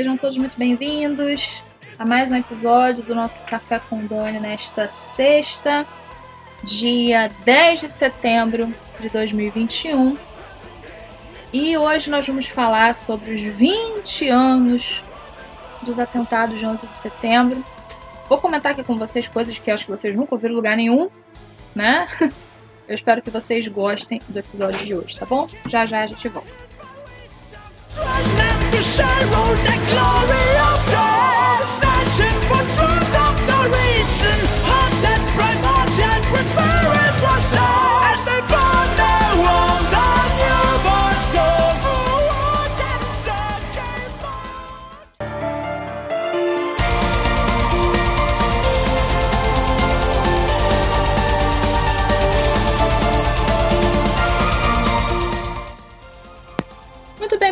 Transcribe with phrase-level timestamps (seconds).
[0.00, 1.62] sejam todos muito bem-vindos
[1.98, 5.86] a mais um episódio do nosso Café com Dani nesta sexta,
[6.64, 10.16] dia 10 de setembro de 2021.
[11.52, 15.02] E hoje nós vamos falar sobre os 20 anos
[15.82, 17.62] dos atentados de 11 de setembro.
[18.26, 21.10] Vou comentar aqui com vocês coisas que acho que vocês nunca ouviram em lugar nenhum,
[21.74, 22.08] né?
[22.88, 25.46] Eu espero que vocês gostem do episódio de hoje, tá bom?
[25.66, 26.50] Já já a gente volta.
[28.80, 30.79] to share all the glory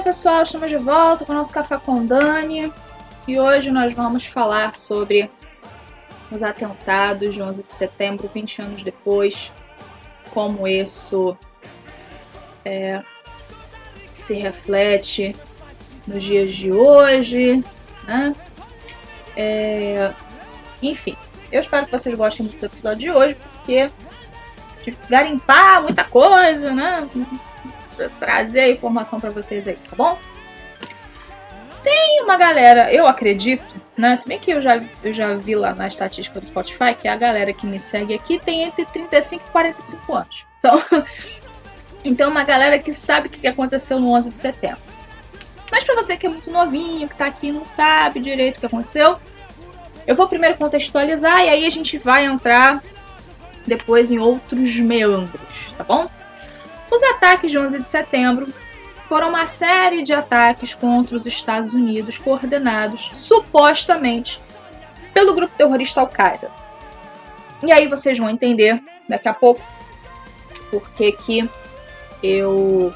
[0.09, 2.73] pessoal, estamos de volta com o nosso Café com Dani
[3.27, 5.31] e hoje nós vamos falar sobre
[6.33, 9.53] os atentados de 11 de setembro, 20 anos depois,
[10.31, 11.37] como isso
[12.65, 13.03] é,
[14.17, 15.37] se reflete
[16.07, 17.63] nos dias de hoje,
[18.05, 18.33] né?
[19.37, 20.11] É,
[20.81, 21.19] enfim,
[21.53, 23.91] eu espero que vocês gostem do episódio de hoje, porque
[24.83, 27.07] de garimpar muita coisa, né?
[28.21, 30.19] Trazer a informação para vocês aí, tá bom?
[31.83, 33.65] Tem uma galera, eu acredito,
[33.97, 34.15] né?
[34.17, 37.17] Se bem que eu já, eu já vi lá na estatística do Spotify que a
[37.17, 40.47] galera que me segue aqui tem entre 35 e 45 anos.
[40.59, 40.83] Então,
[42.05, 44.81] então uma galera que sabe o que aconteceu no 11 de setembro.
[45.71, 48.61] Mas para você que é muito novinho, que tá aqui e não sabe direito o
[48.61, 49.19] que aconteceu,
[50.07, 52.83] eu vou primeiro contextualizar e aí a gente vai entrar
[53.67, 55.41] depois em outros meandros,
[55.77, 56.07] tá bom?
[56.91, 58.53] Os ataques de 11 de setembro
[59.09, 64.41] foram uma série de ataques contra os Estados Unidos coordenados supostamente
[65.15, 66.51] pelo grupo terrorista Al-Qaeda.
[67.63, 69.61] E aí vocês vão entender daqui a pouco
[70.71, 71.49] por que que
[72.23, 72.93] eu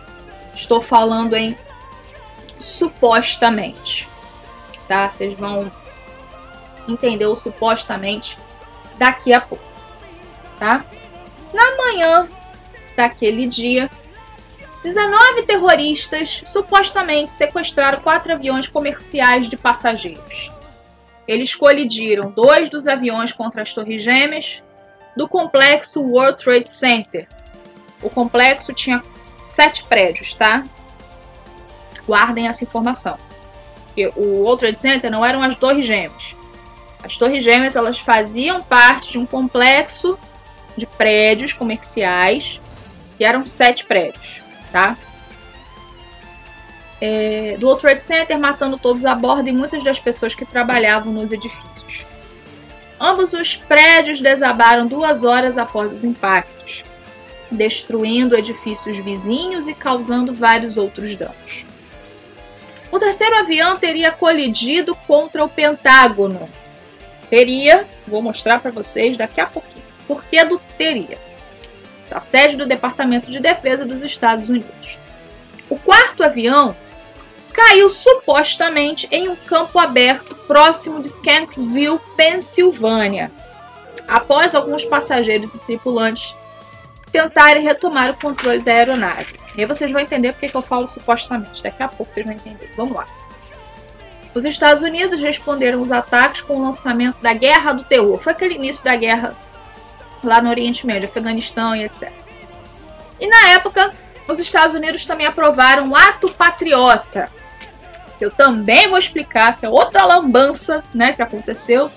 [0.55, 1.57] estou falando em
[2.59, 4.09] supostamente,
[4.87, 5.09] tá?
[5.09, 5.71] Vocês vão
[6.89, 8.37] entender o supostamente
[8.99, 9.65] daqui a pouco,
[10.59, 10.85] tá?
[11.53, 12.29] Na manhã
[12.97, 13.91] daquele dia,
[14.83, 20.51] 19 terroristas supostamente sequestraram quatro aviões comerciais de passageiros.
[21.27, 24.61] Eles colidiram dois dos aviões contra as Torres Gêmeas
[25.17, 27.29] do complexo World Trade Center.
[28.03, 29.01] O complexo tinha
[29.43, 30.65] sete prédios, tá?
[32.05, 33.17] Guardem essa informação.
[34.17, 36.35] O World Trade Center não eram as Torres Gêmeas.
[37.05, 40.19] As Torres Gêmeas elas faziam parte de um complexo
[40.77, 42.61] de prédios comerciais
[43.23, 44.97] que eram sete prédios, tá?
[47.01, 51.13] É, do World Trade Center, matando todos a bordo e muitas das pessoas que trabalhavam
[51.13, 52.05] nos edifícios.
[52.99, 56.83] Ambos os prédios desabaram duas horas após os impactos,
[57.49, 61.65] destruindo edifícios vizinhos e causando vários outros danos.
[62.91, 66.51] O terceiro avião teria colidido contra o Pentágono.
[67.31, 69.85] Teria, vou mostrar para vocês daqui a pouquinho.
[70.09, 71.22] Por que do teria?
[72.13, 74.99] A sede do Departamento de Defesa dos Estados Unidos.
[75.69, 76.77] O quarto avião
[77.53, 83.31] caiu supostamente em um campo aberto próximo de Shanksville, Pensilvânia,
[84.09, 86.35] após alguns passageiros e tripulantes
[87.11, 89.35] tentarem retomar o controle da aeronave.
[89.55, 91.63] E aí vocês vão entender porque que eu falo supostamente.
[91.63, 92.71] Daqui a pouco vocês vão entender.
[92.75, 93.07] Vamos lá.
[94.35, 98.19] Os Estados Unidos responderam os ataques com o lançamento da Guerra do Terror.
[98.19, 99.37] Foi aquele início da guerra
[100.23, 102.13] lá no Oriente Médio, Afeganistão e etc.
[103.21, 103.91] E na época,
[104.27, 107.31] os Estados Unidos também aprovaram o Ato Patriota,
[108.19, 111.91] que eu também vou explicar, que é outra lambança né, que aconteceu,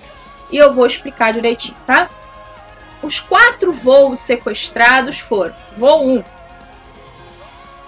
[0.51, 2.09] e eu vou explicar direitinho, tá?
[3.01, 6.23] Os quatro voos sequestrados foram: voo 1,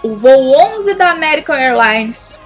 [0.03, 2.39] o voo 11 da American Airlines,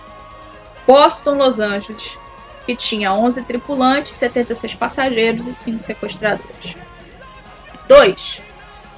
[0.87, 2.17] Boston, Los Angeles,
[2.65, 6.75] que tinha 11 tripulantes, 76 passageiros e 5 sequestradores.
[7.91, 8.41] 2.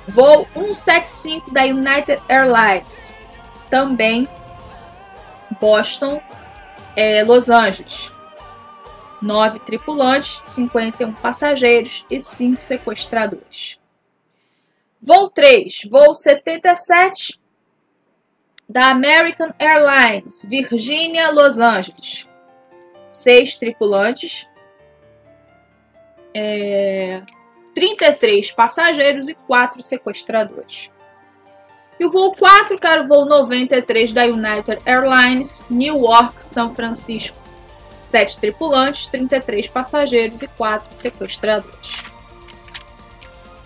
[0.07, 3.11] Voo 175 da United Airlines,
[3.67, 4.27] também
[5.59, 6.21] Boston,
[6.95, 8.13] é, Los Angeles.
[9.19, 13.79] 9 tripulantes, 51 passageiros e 5 sequestradores.
[15.01, 17.39] Voo 3, voo 77
[18.69, 22.27] da American Airlines, Virgínia, Los Angeles.
[23.11, 24.47] 6 tripulantes,
[26.35, 27.23] é,
[27.73, 30.89] 33 passageiros e 4 sequestradores.
[31.99, 36.73] E o voo 4, que era o voo 93 da United Airlines, New York, São
[36.73, 37.37] Francisco.
[38.01, 42.03] sete tripulantes, 33 passageiros e quatro sequestradores.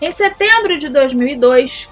[0.00, 1.88] Em setembro de 2002,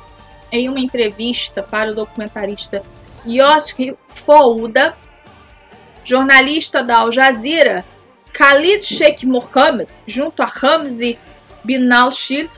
[0.52, 2.82] em uma entrevista para o documentarista
[3.26, 4.96] Yoshi Fouda,
[6.04, 7.84] jornalista da Al Jazeera,
[8.32, 11.18] Khalid Sheikh Mohammed, junto a Ramzi
[11.66, 12.48] bin al-Shid,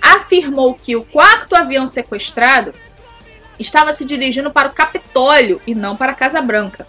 [0.00, 2.72] afirmou que o quarto avião sequestrado
[3.58, 6.86] estava se dirigindo para o Capitólio e não para a Casa Branca.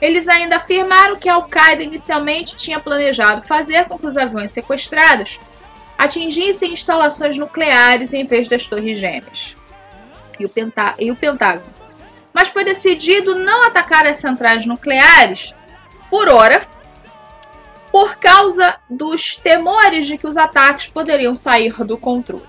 [0.00, 5.38] Eles ainda afirmaram que a Al-Qaeda inicialmente tinha planejado fazer com que os aviões sequestrados
[5.96, 9.54] atingissem instalações nucleares em vez das Torres Gêmeas
[10.38, 11.72] e o, Pentá e o Pentágono.
[12.32, 15.54] Mas foi decidido não atacar as centrais nucleares
[16.10, 16.66] por hora,
[17.92, 22.46] por causa dos temores de que os ataques poderiam sair do controle.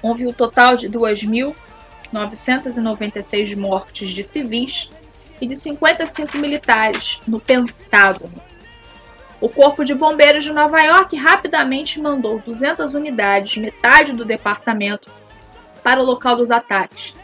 [0.00, 4.88] Houve um total de 2.996 mortes de civis
[5.40, 8.40] e de 55 militares no Pentágono.
[9.40, 15.10] O Corpo de Bombeiros de Nova York rapidamente mandou 200 unidades, metade do departamento,
[15.82, 17.14] para o local dos ataques,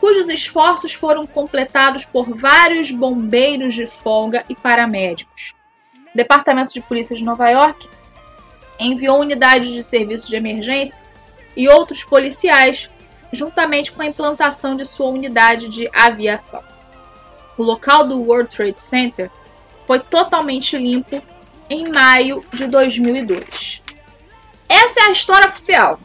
[0.00, 5.54] cujos esforços foram completados por vários bombeiros de folga e paramédicos.
[6.12, 7.88] O Departamento de Polícia de Nova York
[8.78, 11.04] enviou unidades de serviço de emergência
[11.56, 12.90] e outros policiais,
[13.32, 16.64] juntamente com a implantação de sua unidade de aviação.
[17.56, 19.30] O local do World Trade Center
[19.86, 21.22] foi totalmente limpo
[21.68, 23.82] em maio de 2002.
[24.68, 26.00] Essa é a história oficial.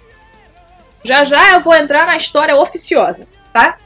[1.04, 3.78] Já já eu vou entrar na história oficiosa, tá?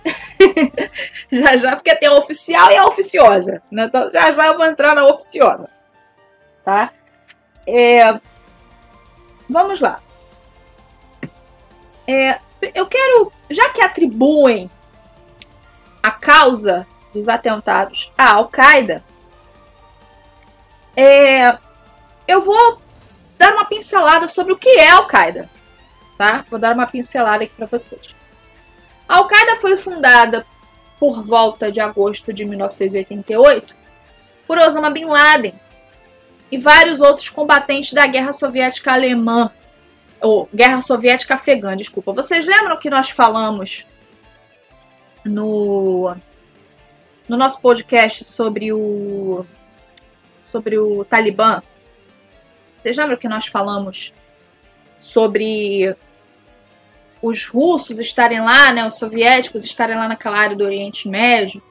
[1.31, 3.61] já já, porque tem a oficial e a oficiosa.
[3.71, 3.85] Né?
[3.85, 5.69] Então, já já eu vou entrar na oficiosa
[6.69, 6.93] tá?
[7.65, 8.19] É,
[9.49, 9.99] vamos lá.
[12.07, 12.39] É,
[12.75, 14.69] eu quero, já que atribuem
[16.03, 19.03] a causa dos atentados à Al-Qaeda,
[20.95, 21.57] é,
[22.27, 22.79] eu vou
[23.35, 25.49] dar uma pincelada sobre o que é Al-Qaeda,
[26.19, 26.45] tá?
[26.51, 28.15] Vou dar uma pincelada aqui para vocês.
[29.07, 30.45] A Al-Qaeda foi fundada
[30.99, 33.75] por volta de agosto de 1988
[34.45, 35.59] por Osama Bin Laden,
[36.51, 39.51] e vários outros combatentes da Guerra Soviética Alemã,
[40.21, 42.11] ou Guerra Soviética Afegã, desculpa.
[42.11, 43.85] Vocês lembram que nós falamos
[45.23, 46.15] no
[47.27, 49.45] no nosso podcast sobre o
[50.37, 51.61] sobre o Talibã?
[52.81, 54.11] Vocês lembram que nós falamos
[54.97, 55.95] sobre
[57.21, 61.61] os russos estarem lá, né, os soviéticos estarem lá naquela área do Oriente Médio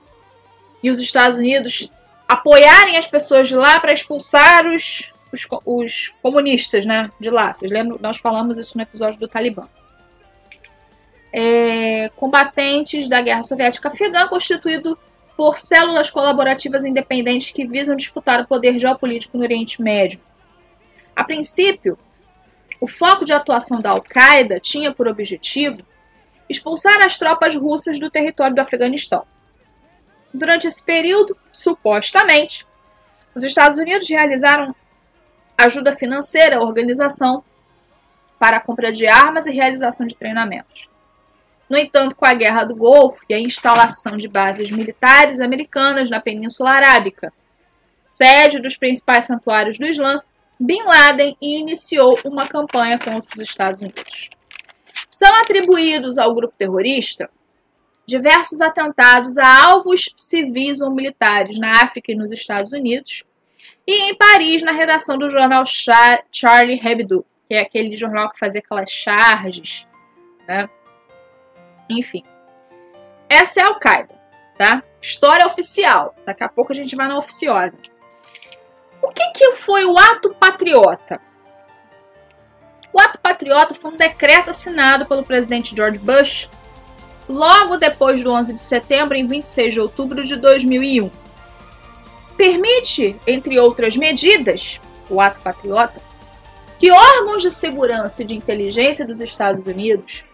[0.83, 1.91] e os Estados Unidos
[2.29, 7.55] apoiarem as pessoas de lá para expulsar os, os, os, comunistas né, de lá.
[7.55, 7.99] Vocês lembram?
[8.01, 9.67] Nós falamos isso no episódio do Talibã.
[11.33, 14.99] É, combatentes da Guerra Soviética Afegã, constituído
[15.37, 20.21] por células colaborativas independentes que visam disputar o poder geopolítico no Oriente Médio.
[21.15, 21.99] A princípio,
[22.81, 25.83] o foco de atuação da Al-Qaeda tinha por objetivo
[26.49, 29.27] expulsar as tropas russas do território do Afeganistão.
[30.33, 32.67] Durante esse período, supostamente,
[33.35, 34.75] os Estados Unidos realizaram
[35.57, 37.43] ajuda financeira à organização
[38.39, 40.89] para a compra de armas e realização de treinamentos.
[41.69, 46.21] No entanto, com a Guerra do Golfo e a instalação de bases militares americanas na
[46.21, 47.33] Península Arábica,
[48.11, 50.23] sede dos principais santuários do Islã,
[50.59, 54.31] Bin Laden iniciou uma campanha contra os Estados Unidos.
[55.11, 57.29] São atribuídos ao grupo terrorista
[58.09, 63.23] diversos atentados a alvos civis ou militares na África e nos Estados Unidos,
[63.87, 65.63] e em Paris, na redação do jornal
[66.33, 69.87] Charlie Hebdo, que é aquele jornal que fazia aquelas charges,
[70.47, 70.71] né?
[71.91, 72.25] Enfim.
[73.29, 74.15] Essa é a Al-Qaeda,
[74.57, 74.83] tá?
[75.03, 76.15] História oficial.
[76.25, 77.77] Daqui a pouco a gente vai na oficiosa.
[79.03, 81.21] O que, que foi o ato patriota?
[82.91, 86.49] O ato patriota foi um decreto assinado pelo presidente George Bush
[87.29, 91.11] logo depois do 11 de setembro, em 26 de outubro de 2001.
[92.37, 94.81] Permite, entre outras medidas,
[95.11, 96.01] o Ato Patriota,
[96.79, 100.25] que órgãos de segurança e de inteligência dos Estados Unidos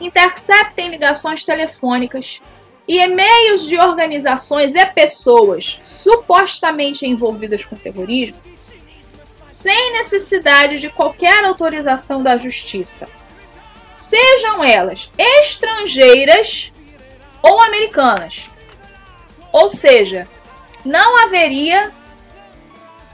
[0.00, 2.40] interceptem ligações telefônicas
[2.88, 8.38] e e-mails de organizações e pessoas supostamente envolvidas com terrorismo,
[9.44, 13.08] sem necessidade de qualquer autorização da justiça
[13.96, 16.70] sejam elas estrangeiras
[17.42, 18.48] ou americanas.
[19.50, 20.28] Ou seja,
[20.84, 21.90] não haveria.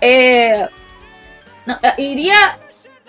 [0.00, 0.68] É,
[1.64, 2.58] não, é, iria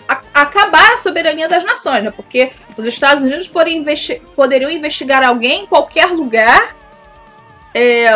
[0.08, 2.12] a, acabar a soberania das nações, né?
[2.12, 6.76] porque os Estados Unidos poderiam, investi poderiam investigar alguém em qualquer lugar,
[7.74, 8.06] é,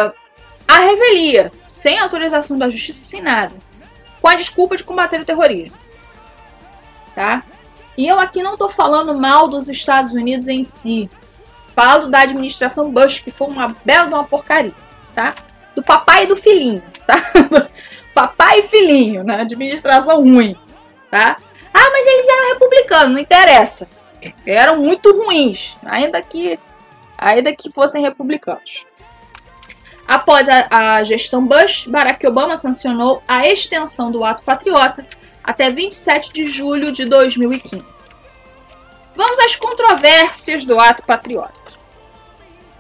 [0.69, 3.57] à revelia, sem autorização da justiça, sem nada,
[4.23, 5.77] com a desculpa de combater o terrorismo.
[7.17, 7.43] Tá?
[7.99, 11.11] E eu aqui não estou falando mal dos Estados Unidos em si.
[11.75, 14.73] Falo da administração Bush, que foi uma bela de uma porcaria,
[15.13, 15.35] tá?
[15.75, 17.17] Do papai e do filhinho, tá?
[18.15, 19.43] papai e filhinho, na né?
[19.43, 20.57] administração ruim,
[21.11, 21.37] tá?
[21.75, 23.89] Ah, mas eles eram republicanos, não interessa.
[24.47, 26.57] Eram muito ruins, ainda que
[27.17, 28.85] ainda que fossem republicanos.
[30.07, 35.05] Após a, a, gestão Bush, Barack Obama sancionou a extensão do ato patriota
[35.49, 37.83] até 27 de julho de 2015.
[39.17, 41.73] Vamos às controvérsias do ato patriota.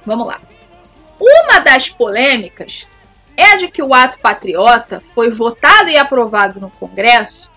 [0.04, 0.38] Vamos lá.
[1.18, 2.86] Uma das polêmicas
[3.34, 7.50] é de que o ato patriota foi votado e aprovado no Congresso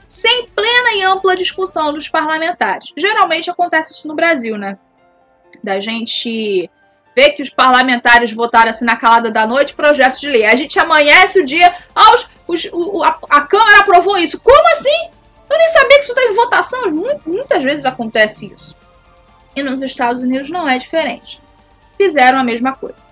[0.00, 2.92] sem plena e ampla discussão dos parlamentares.
[2.96, 4.78] Geralmente acontece isso no Brasil, né?
[5.64, 6.70] Da gente
[7.16, 10.44] ver que os parlamentares votaram assim na calada da noite projetos de lei.
[10.44, 14.40] A gente amanhece o dia, ah, os, o, a, a, Câmara aprovou isso.
[14.40, 15.10] Como assim?
[15.48, 16.90] Eu nem sabia que isso teve votação.
[17.26, 18.76] Muitas vezes acontece isso.
[19.54, 21.40] E nos Estados Unidos não é diferente.
[21.96, 23.06] Fizeram a mesma coisa.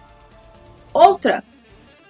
[0.93, 1.43] Outra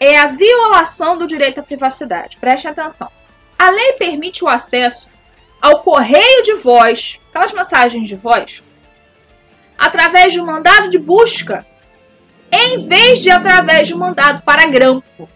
[0.01, 2.37] é a violação do direito à privacidade.
[2.37, 3.11] Preste atenção.
[3.59, 5.09] A lei permite o acesso
[5.61, 8.63] ao correio de voz, aquelas mensagens de voz,
[9.79, 11.65] através de um mandado de busca
[12.53, 15.29] em vez de através de um mandado para grampo.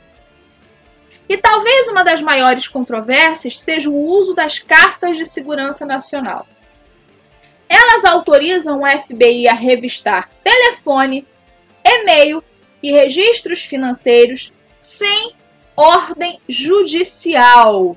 [1.28, 6.46] E talvez uma das maiores controvérsias seja o uso das cartas de segurança nacional.
[7.68, 11.26] Elas autorizam o FBI a revistar telefone,
[11.84, 12.42] e-mail
[12.82, 15.34] e registros financeiros sem
[15.76, 17.96] ordem judicial.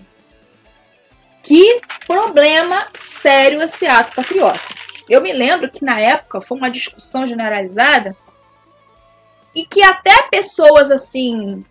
[1.42, 4.60] Que problema sério esse ato patriota.
[5.10, 8.16] Eu me lembro que na época foi uma discussão generalizada
[9.56, 11.66] e que até pessoas assim,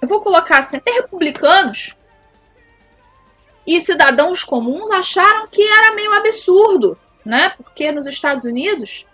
[0.00, 1.96] eu vou colocar assim, até republicanos
[3.66, 7.52] e cidadãos comuns acharam que era meio absurdo, né?
[7.56, 9.04] Porque nos Estados Unidos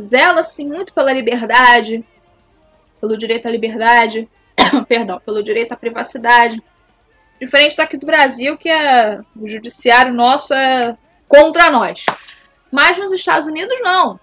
[0.00, 2.02] zela-se muito pela liberdade,
[3.00, 4.28] pelo direito à liberdade,
[4.88, 6.62] perdão, pelo direito à privacidade.
[7.38, 10.96] Diferente daqui do Brasil, que é, o judiciário nosso é
[11.28, 12.06] contra nós.
[12.72, 14.18] Mas nos Estados Unidos, não.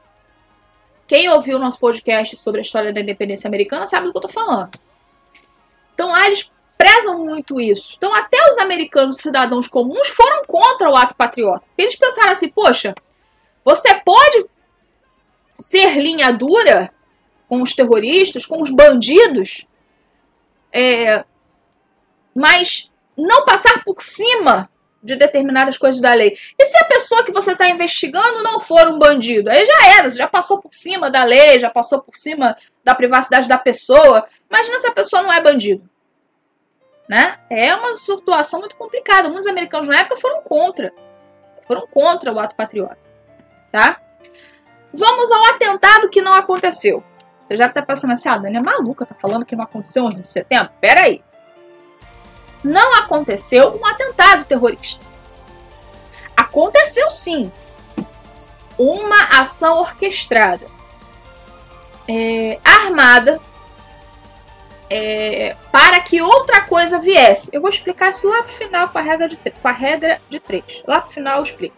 [1.08, 4.22] Quem ouviu o nosso podcast sobre a história da independência americana sabe do que eu
[4.22, 4.72] tô falando.
[5.94, 7.94] Então lá eles prezam muito isso.
[7.98, 11.66] Então até os americanos cidadãos comuns foram contra o ato patriota.
[11.78, 12.96] Eles pensaram assim, poxa,
[13.64, 14.46] você pode
[15.58, 16.92] ser linha dura
[17.48, 19.68] com os terroristas, com os bandidos,
[20.72, 21.24] é,
[22.34, 24.70] mas não passar por cima
[25.04, 26.38] de determinadas coisas da lei.
[26.58, 29.50] E se a pessoa que você está investigando não for um bandido?
[29.50, 33.48] Aí já era, já passou por cima da lei, já passou por cima da privacidade
[33.48, 34.26] da pessoa.
[34.50, 35.90] Imagina se a pessoa não é bandido.
[37.10, 37.40] Né?
[37.50, 39.28] É uma situação muito complicada.
[39.28, 40.94] Muitos americanos na época foram contra.
[41.68, 42.98] Foram contra o ato patriota.
[43.72, 44.00] Tá?
[44.94, 47.04] Vamos ao atentado que não aconteceu.
[47.48, 50.22] Você já está pensando assim, ah, Dani é maluca, tá falando que não aconteceu 11
[50.22, 50.72] de setembro?
[50.80, 51.22] Pera aí
[52.64, 55.04] não aconteceu um atentado terrorista.
[56.36, 57.52] Aconteceu sim
[58.78, 60.66] uma ação orquestrada,
[62.08, 63.40] é, armada,
[64.90, 67.50] é, para que outra coisa viesse.
[67.54, 70.40] Eu vou explicar isso lá pro final com a regra de, com a regra de
[70.40, 70.64] três.
[70.86, 71.76] Lá pro final eu explico.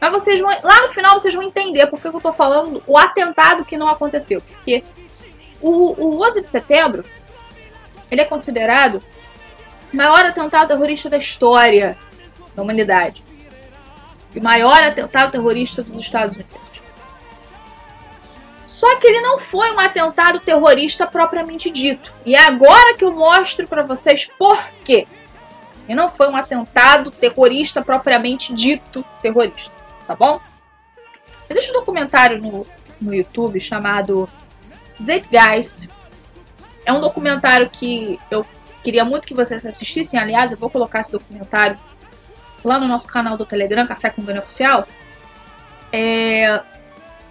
[0.00, 3.64] Mas vocês vão, lá no final vocês vão entender porque eu tô falando o atentado
[3.64, 4.40] que não aconteceu.
[4.40, 4.82] Porque
[5.60, 7.04] o, o 11 de setembro
[8.10, 9.02] ele é considerado
[9.92, 11.96] maior atentado terrorista da história
[12.54, 13.22] da humanidade.
[14.34, 16.68] E o maior atentado terrorista dos Estados Unidos.
[18.66, 22.12] Só que ele não foi um atentado terrorista propriamente dito.
[22.26, 25.06] E é agora que eu mostro para vocês por quê.
[25.88, 29.72] Ele não foi um atentado terrorista propriamente dito terrorista,
[30.06, 30.38] tá bom?
[31.48, 32.66] Existe um documentário no,
[33.00, 34.28] no YouTube chamado
[35.02, 35.88] Zeitgeist.
[36.84, 38.44] É um documentário que eu
[38.88, 40.18] Queria muito que vocês assistissem.
[40.18, 41.78] Aliás, eu vou colocar esse documentário
[42.64, 44.88] lá no nosso canal do Telegram, Café com Dani Oficial.
[45.92, 46.58] É...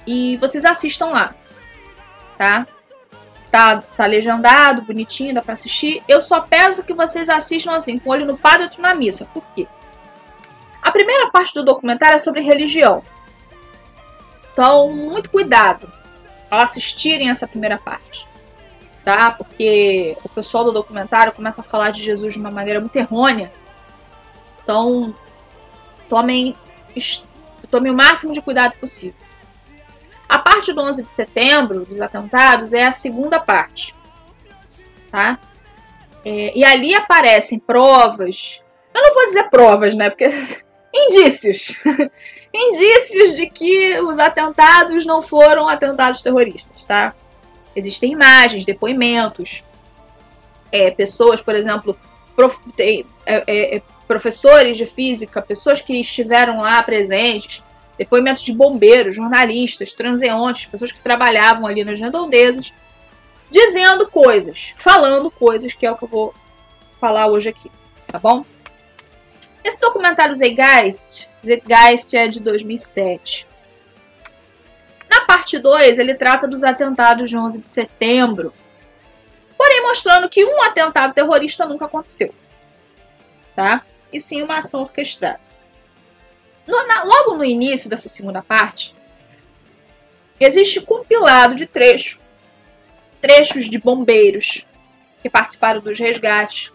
[0.05, 1.33] E vocês assistam lá,
[2.37, 2.67] tá?
[3.49, 6.03] Tá, tá legendado, bonitinho, dá pra assistir.
[6.07, 8.93] Eu só peço que vocês assistam assim, com o olho no padre e outro na
[8.93, 9.25] missa.
[9.25, 9.65] Por quê?
[10.79, 13.01] A primeira parte do documentário é sobre religião.
[14.53, 15.91] Então, muito cuidado
[16.51, 18.26] ao assistirem essa primeira parte
[19.07, 19.31] tá?
[19.31, 23.53] Porque o pessoal do documentário começa a falar de Jesus de uma maneira muito errônea.
[24.61, 25.15] Então,
[26.09, 26.53] tomem,
[27.71, 29.15] tomem o máximo de cuidado possível.
[30.27, 33.95] A parte do 11 de setembro, dos atentados, é a segunda parte.
[35.09, 35.39] tá?
[36.25, 38.61] É, e ali aparecem provas.
[38.93, 40.09] Eu não vou dizer provas, né?
[40.09, 40.25] Porque
[40.93, 41.81] indícios.
[42.53, 47.15] indícios de que os atentados não foram atentados terroristas, tá?
[47.77, 49.61] Existem imagens, depoimentos,
[50.71, 51.95] é, pessoas, por exemplo,
[52.35, 57.61] prof, é, é, é, professores de física, pessoas que estiveram lá presentes,
[57.95, 62.73] depoimentos de bombeiros, jornalistas, transeuntes, pessoas que trabalhavam ali nas redondezas,
[63.51, 66.33] dizendo coisas, falando coisas, que é o que eu vou
[66.99, 67.69] falar hoje aqui,
[68.07, 68.43] tá bom?
[69.63, 73.46] Esse documentário Zeitgeist, Zeitgeist é de 2007.
[75.09, 78.53] Na parte 2, ele trata dos atentados de 11 de setembro,
[79.57, 82.33] porém mostrando que um atentado terrorista nunca aconteceu,
[83.55, 83.83] tá?
[84.11, 85.39] E sim uma ação orquestrada.
[86.65, 88.93] No, na, logo no início dessa segunda parte,
[90.39, 92.19] existe compilado de trechos,
[93.21, 94.65] trechos de bombeiros
[95.21, 96.71] que participaram dos resgates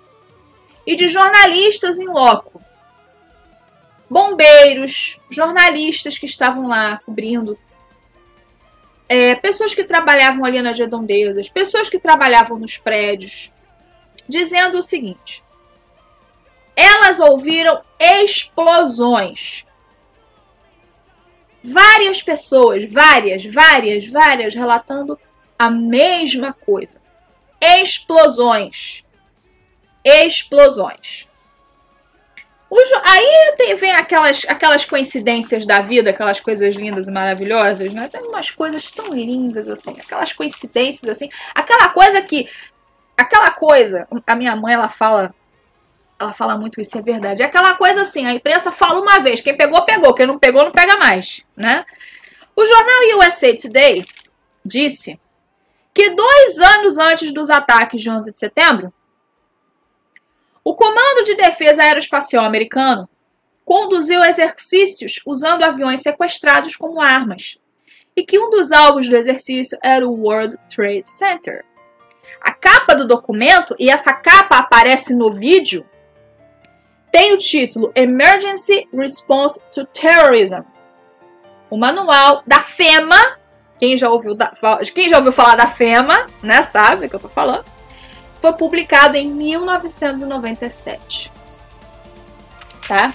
[0.86, 2.62] e de jornalistas em loco
[4.12, 7.58] bombeiros, jornalistas que estavam lá cobrindo,
[9.12, 13.52] é, pessoas que trabalhavam ali nas redondezas, pessoas que trabalhavam nos prédios,
[14.26, 15.45] dizendo o seguinte:
[16.75, 19.66] elas ouviram explosões.
[21.62, 25.21] Várias pessoas, várias, várias, várias, relatando
[25.59, 26.99] a mesma coisa.
[27.61, 29.04] Explosões.
[30.02, 31.28] Explosões.
[33.04, 38.08] Aí tem, vem aquelas, aquelas coincidências da vida, aquelas coisas lindas e maravilhosas, né?
[38.08, 42.48] Tem umas coisas tão lindas assim, aquelas coincidências assim, aquela coisa que.
[43.14, 45.35] Aquela coisa, a minha mãe ela fala.
[46.18, 47.42] Ela fala muito isso, é verdade.
[47.42, 50.64] É aquela coisa assim, a imprensa fala uma vez, quem pegou, pegou, quem não pegou,
[50.64, 51.85] não pega mais, né?
[52.56, 54.06] O jornal USA Today
[54.64, 55.20] disse
[55.92, 58.92] que dois anos antes dos ataques de 11 de setembro,
[60.64, 63.09] o Comando de Defesa Aeroespacial Americano
[63.64, 67.59] conduziu exercícios usando aviões sequestrados como armas,
[68.14, 71.64] e que um dos alvos do exercício era o World Trade Center.
[72.40, 75.85] A capa do documento, e essa capa aparece no vídeo,
[77.11, 80.62] tem o título Emergency Response to Terrorism.
[81.70, 83.38] O manual da FEMA,
[83.79, 84.53] quem já ouviu, da,
[84.94, 87.64] quem já ouviu falar da FEMA, né, sabe o que eu tô falando
[88.42, 91.31] foi publicado em 1997.
[92.88, 93.14] Tá?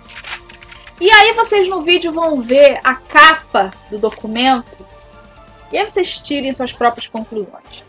[0.99, 4.83] E aí vocês no vídeo vão ver a capa do documento
[5.71, 7.83] e aí vocês tirem suas próprias conclusões.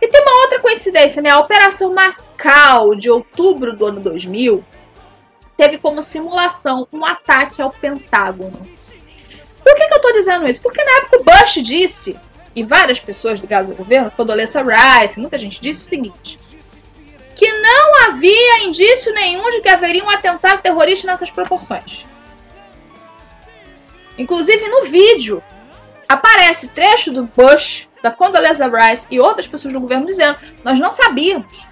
[0.00, 1.30] E tem uma outra coincidência, né?
[1.30, 4.64] A Operação Mascal de outubro do ano 2000
[5.56, 8.60] teve como simulação um ataque ao Pentágono.
[9.62, 10.62] Por que, que eu tô dizendo isso?
[10.62, 12.16] Porque na época o Bush disse,
[12.54, 16.38] e várias pessoas ligadas ao governo, Condoleezza Rice, muita gente disse o seguinte:
[17.36, 22.06] que não havia indício nenhum de que haveria um atentado terrorista nessas proporções.
[24.16, 25.44] Inclusive no vídeo
[26.08, 30.92] aparece trecho do Bush, da Condoleezza Rice e outras pessoas do governo dizendo: nós não
[30.92, 31.66] sabíamos,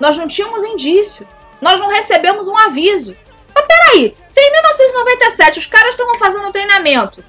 [0.00, 1.28] nós não tínhamos indício,
[1.60, 3.14] nós não recebemos um aviso.
[3.54, 7.22] Mas peraí, se em 1997 os caras estavam fazendo treinamento,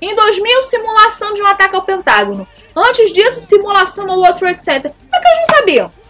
[0.00, 4.90] em 2000 simulação de um ataque ao Pentágono, antes disso simulação ao World Trade Center,
[4.92, 6.05] como é que eles não sabiam?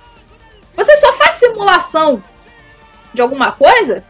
[0.76, 2.22] Você só faz simulação
[3.12, 4.04] de alguma coisa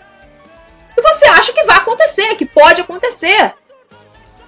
[0.96, 3.55] e você acha que vai acontecer, que pode acontecer.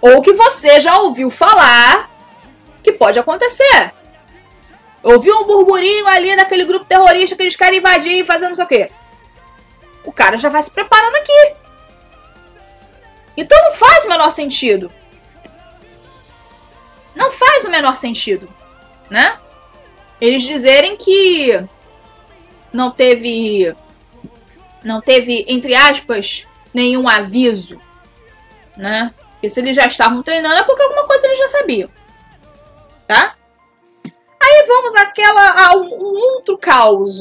[0.00, 2.10] Ou que você já ouviu falar
[2.82, 3.92] que pode acontecer.
[5.02, 8.64] Ouviu um burburinho ali daquele grupo terrorista que eles querem invadir e fazer não sei
[8.64, 8.90] o quê.
[10.04, 11.54] O cara já vai se preparando aqui.
[13.36, 14.90] Então não faz o menor sentido.
[17.14, 18.48] Não faz o menor sentido,
[19.10, 19.38] né?
[20.20, 21.64] Eles dizerem que
[22.72, 23.74] não teve
[24.84, 27.80] não teve entre aspas nenhum aviso,
[28.76, 29.12] né?
[29.32, 31.88] Porque se eles já estavam treinando é porque alguma coisa eles já sabiam,
[33.06, 33.34] tá?
[34.04, 37.20] Aí vamos àquela a um, um outro caos.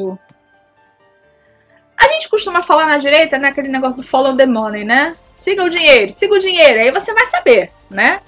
[1.95, 5.15] A gente costuma falar na direita, né, aquele negócio do follow the money, né?
[5.35, 8.21] Siga o dinheiro, siga o dinheiro, aí você vai saber, né?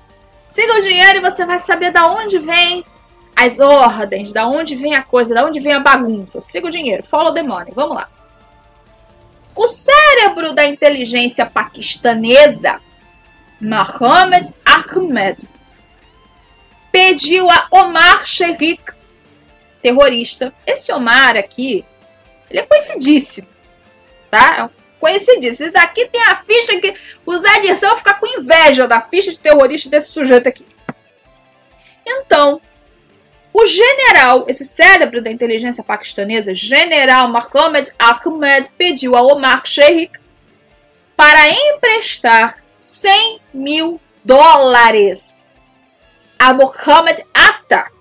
[0.48, 2.84] Siga o dinheiro e você vai saber da onde vem
[3.40, 6.42] as ordens, da onde vem a coisa, da onde vem a bagunça.
[6.42, 7.72] Siga o dinheiro, follow the money.
[7.74, 8.10] Vamos lá.
[9.56, 12.82] O cérebro da inteligência paquistanesa,
[13.62, 15.48] Mohammed Ahmed,
[16.92, 18.82] pediu a Omar Sheikh,
[19.82, 20.54] terrorista.
[20.68, 21.86] Esse Omar aqui,
[22.50, 23.48] ele é conhecidíssimo,
[24.30, 24.66] tá?
[24.66, 25.70] É conhecidíssimo.
[25.70, 26.94] Esse daqui tem a ficha que
[27.26, 30.66] o Zé Dirceu fica com inveja da ficha de terrorista desse sujeito aqui.
[32.06, 32.60] Então,
[33.60, 40.18] O general, esse cérebro da inteligência paquistanesa, general Mohammed Ahmed, pediu a Omar Sheikh
[41.14, 45.36] para emprestar 100 mil dólares
[46.40, 47.92] a Mohammed Atta,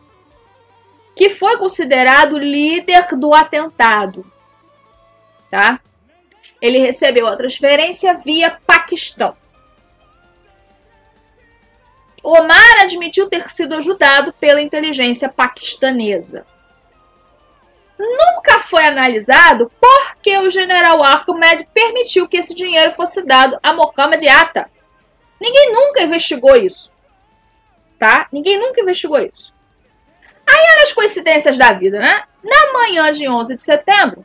[1.16, 4.24] que foi considerado líder do atentado.
[5.50, 5.80] Tá?
[6.62, 9.36] Ele recebeu a transferência via Paquistão.
[12.22, 16.46] Omar admitiu ter sido ajudado pela inteligência paquistanesa.
[17.98, 23.72] Nunca foi analisado por que o general Ahmed permitiu que esse dinheiro fosse dado a
[23.72, 24.70] Mohammed Atta.
[25.40, 26.92] Ninguém nunca investigou isso.
[27.98, 28.28] Tá?
[28.32, 29.52] Ninguém nunca investigou isso.
[30.46, 32.22] Aí olha as coincidências da vida, né?
[32.42, 34.24] Na manhã de 11 de setembro,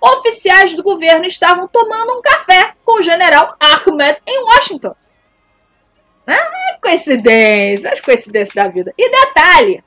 [0.00, 4.94] oficiais do governo estavam tomando um café com o general Ahmed em Washington.
[6.30, 6.36] Né?
[6.80, 8.94] Coincidência, as coincidências da vida.
[8.96, 9.82] E detalhe: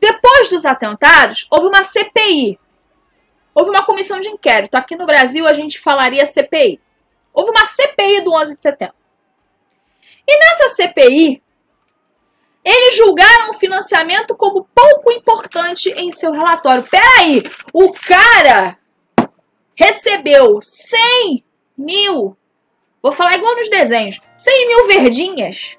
[0.00, 2.58] depois dos atentados, houve uma CPI.
[3.54, 4.74] Houve uma comissão de inquérito.
[4.74, 6.80] Aqui no Brasil a gente falaria CPI.
[7.32, 8.94] Houve uma CPI do 11 de setembro.
[10.26, 11.42] E nessa CPI,
[12.64, 16.82] eles julgaram o financiamento como pouco importante em seu relatório.
[16.82, 18.76] Peraí, o cara
[19.76, 21.44] recebeu 100
[21.76, 22.36] mil,
[23.02, 25.76] vou falar igual nos desenhos, 100 mil verdinhas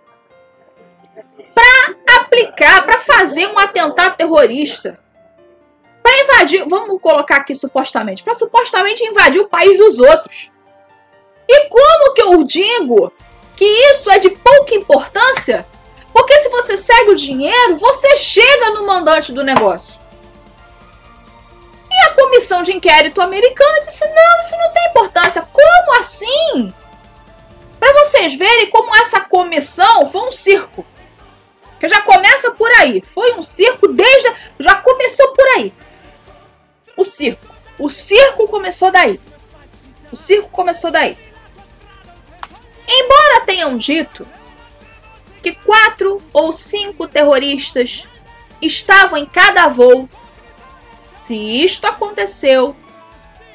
[1.54, 5.00] para aplicar, para fazer um atentado terrorista.
[6.02, 10.50] Para invadir, vamos colocar aqui supostamente, para supostamente invadir o país dos outros.
[11.48, 13.12] E como que eu digo
[13.56, 15.68] que isso é de pouca importância?
[16.14, 20.00] Porque se você segue o dinheiro, você chega no mandante do negócio.
[21.92, 25.42] E a comissão de inquérito americana disse: não, isso não tem importância.
[25.52, 26.74] Como assim?
[27.80, 30.86] Para vocês verem como essa comissão foi um circo.
[31.80, 33.02] Que já começa por aí.
[33.02, 34.34] Foi um circo desde.
[34.60, 35.74] Já começou por aí.
[36.98, 37.48] O circo.
[37.78, 39.20] O circo começou daí.
[40.12, 41.18] O circo começou daí.
[42.86, 44.28] Embora tenham dito
[45.42, 48.04] que quatro ou cinco terroristas
[48.62, 50.10] estavam em cada voo.
[51.16, 52.76] Se isto aconteceu,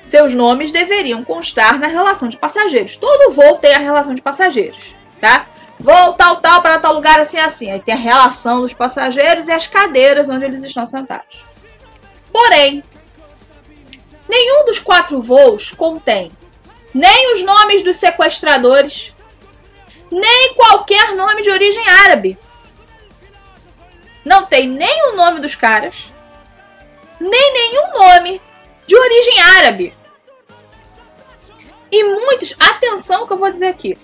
[0.05, 2.97] seus nomes deveriam constar na relação de passageiros.
[2.97, 5.47] Todo voo tem a relação de passageiros, tá?
[5.79, 7.71] Voo tal, tal, para tal lugar, assim, assim.
[7.71, 11.43] Aí tem a relação dos passageiros e as cadeiras onde eles estão sentados.
[12.33, 12.83] Porém,
[14.29, 16.33] nenhum dos quatro voos contém
[16.95, 19.13] nem os nomes dos sequestradores,
[20.11, 22.39] nem qualquer nome de origem árabe.
[24.25, 26.09] Não tem nem o nome dos caras,
[27.21, 28.41] nem nenhum nome
[28.87, 29.95] de origem árabe.
[31.91, 33.99] E muitos, atenção que eu vou dizer aqui.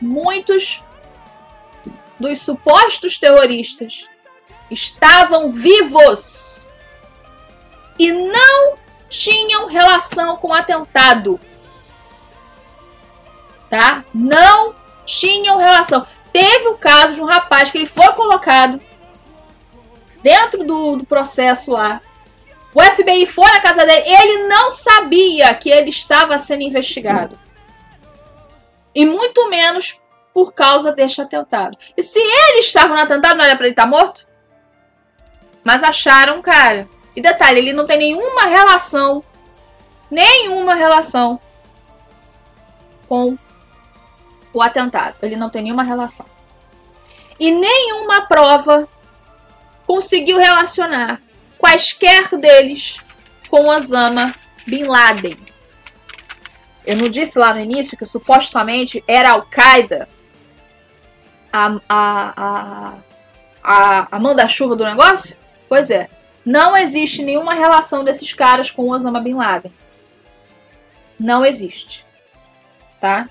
[0.00, 0.82] Muitos
[2.18, 4.06] dos supostos terroristas
[4.70, 6.68] estavam vivos
[7.98, 8.76] e não
[9.08, 11.40] tinham relação com o atentado
[13.68, 14.04] tá?
[14.14, 14.74] Não
[15.04, 16.06] tinham relação.
[16.32, 18.80] Teve o caso de um rapaz que ele foi colocado
[20.22, 22.00] dentro do, do processo lá.
[22.78, 27.36] O FBI foi na casa dele, ele não sabia que ele estava sendo investigado.
[28.94, 30.00] E muito menos
[30.32, 31.76] por causa deste atentado.
[31.96, 34.28] E se ele estava no atentado, não era para ele estar morto?
[35.64, 36.88] Mas acharam, cara.
[37.16, 39.24] E detalhe, ele não tem nenhuma relação,
[40.08, 41.40] nenhuma relação
[43.08, 43.36] com
[44.52, 45.16] o atentado.
[45.20, 46.26] Ele não tem nenhuma relação.
[47.40, 48.88] E nenhuma prova
[49.84, 51.20] conseguiu relacionar
[51.58, 52.98] quaisquer deles
[53.50, 54.34] com Osama
[54.66, 55.36] Bin Laden.
[56.86, 60.08] Eu não disse lá no início que supostamente era Al-Qaeda
[61.52, 62.94] a, a,
[63.62, 65.36] a, a, manda-chuva do negócio?
[65.68, 66.08] Pois é.
[66.44, 69.72] Não existe nenhuma relação desses caras com Osama Bin Laden.
[71.20, 72.06] Não existe.
[73.00, 73.28] Tá?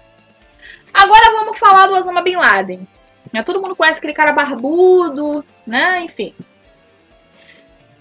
[0.93, 2.87] Agora vamos falar do Osama Bin Laden.
[3.33, 6.01] Né, todo mundo conhece aquele cara barbudo, né?
[6.01, 6.33] Enfim.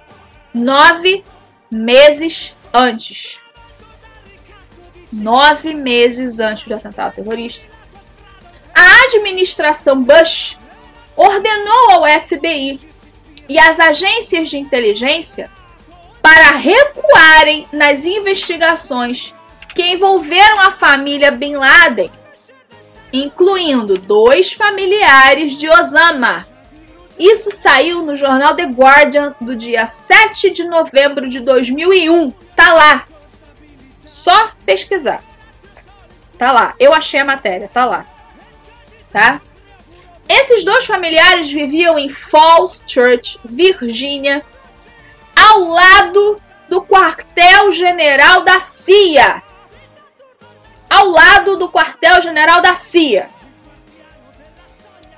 [0.57, 1.23] nove
[1.71, 3.38] meses antes,
[5.12, 7.66] nove meses antes do atentado terrorista,
[8.75, 10.57] a administração Bush
[11.14, 12.81] ordenou ao FBI
[13.49, 15.51] e às agências de inteligência
[16.21, 19.33] para recuarem nas investigações
[19.75, 22.11] que envolveram a família Bin Laden
[23.12, 26.47] incluindo dois familiares de Osama.
[27.19, 32.31] Isso saiu no jornal The Guardian do dia 7 de novembro de 2001.
[32.55, 33.07] Tá lá.
[34.05, 35.23] Só pesquisar.
[36.39, 36.75] Tá lá.
[36.79, 38.05] Eu achei a matéria, tá lá.
[39.11, 39.41] Tá?
[40.29, 44.45] Esses dois familiares viviam em Falls Church, Virgínia,
[45.35, 49.43] ao lado do quartel-general da CIA
[50.89, 53.29] ao lado do quartel-general da CIA.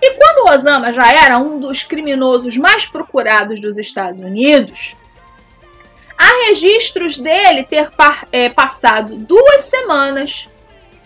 [0.00, 4.96] E quando Osama já era um dos criminosos mais procurados dos Estados Unidos,
[6.16, 7.90] há registros dele ter
[8.30, 10.48] é, passado duas semanas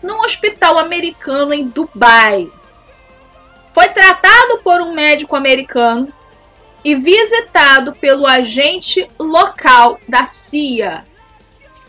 [0.03, 2.51] num hospital americano em Dubai.
[3.73, 6.13] Foi tratado por um médico americano
[6.85, 11.05] e visitado pelo agente local da CIA.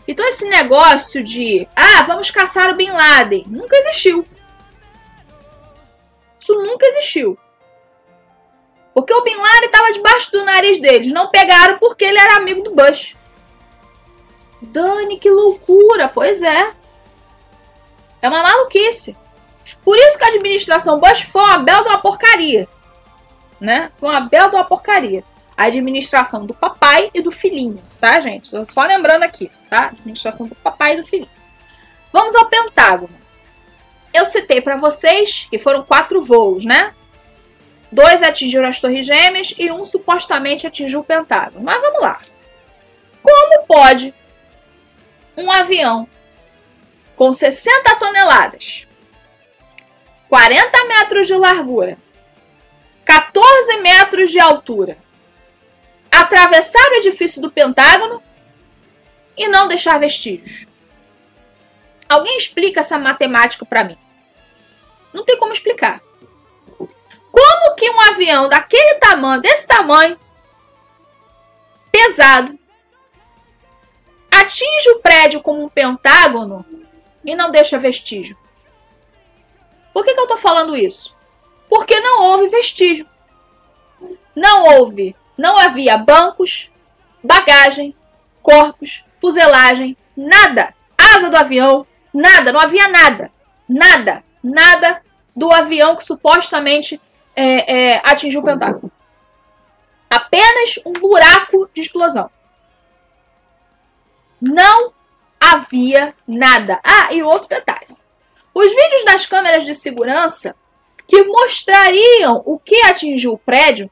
[0.06, 4.24] Então esse negócio de, ah, vamos caçar o Bin Laden, nunca existiu.
[6.44, 7.38] Isso nunca existiu.
[8.92, 11.10] Porque o Bin Laden estava debaixo do nariz deles.
[11.10, 13.16] Não pegaram porque ele era amigo do Bush.
[14.60, 16.06] Dani, que loucura!
[16.06, 16.70] Pois é.
[18.20, 19.16] É uma maluquice.
[19.82, 22.68] Por isso que a administração Bush foi uma bela de uma porcaria.
[23.58, 23.90] Né?
[23.96, 25.24] Foi uma bela de uma porcaria
[25.56, 28.48] a administração do papai e do filhinho, tá, gente?
[28.48, 29.86] Só lembrando aqui, tá?
[29.86, 31.30] Administração do papai e do filhinho.
[32.12, 33.23] Vamos ao Pentágono.
[34.14, 36.94] Eu citei para vocês que foram quatro voos, né?
[37.90, 41.64] Dois atingiram as Torres Gêmeas e um supostamente atingiu o Pentágono.
[41.64, 42.20] Mas vamos lá.
[43.20, 44.14] Como pode
[45.36, 46.08] um avião
[47.16, 48.86] com 60 toneladas,
[50.28, 51.98] 40 metros de largura,
[53.04, 54.96] 14 metros de altura,
[56.08, 58.22] atravessar o edifício do Pentágono
[59.36, 60.66] e não deixar vestígios.
[62.08, 64.03] Alguém explica essa matemática para mim?
[65.14, 66.02] Não tem como explicar.
[67.32, 70.18] Como que um avião daquele tamanho, desse tamanho,
[71.90, 72.58] pesado,
[74.30, 76.66] atinge o prédio como um pentágono
[77.24, 78.36] e não deixa vestígio?
[79.94, 81.16] Por que, que eu estou falando isso?
[81.68, 83.08] Porque não houve vestígio.
[84.36, 86.70] Não houve não havia bancos,
[87.22, 87.94] bagagem,
[88.42, 90.74] corpos, fuselagem, nada.
[90.96, 93.32] Asa do avião, nada, não havia nada.
[93.68, 95.02] Nada, nada
[95.34, 97.00] do avião que supostamente
[97.34, 98.90] é, é, atingiu o Pentágono.
[100.08, 102.30] Apenas um buraco de explosão.
[104.40, 104.92] Não
[105.40, 106.80] havia nada.
[106.84, 107.96] Ah, e outro detalhe.
[108.54, 110.54] Os vídeos das câmeras de segurança
[111.06, 113.90] que mostrariam o que atingiu o prédio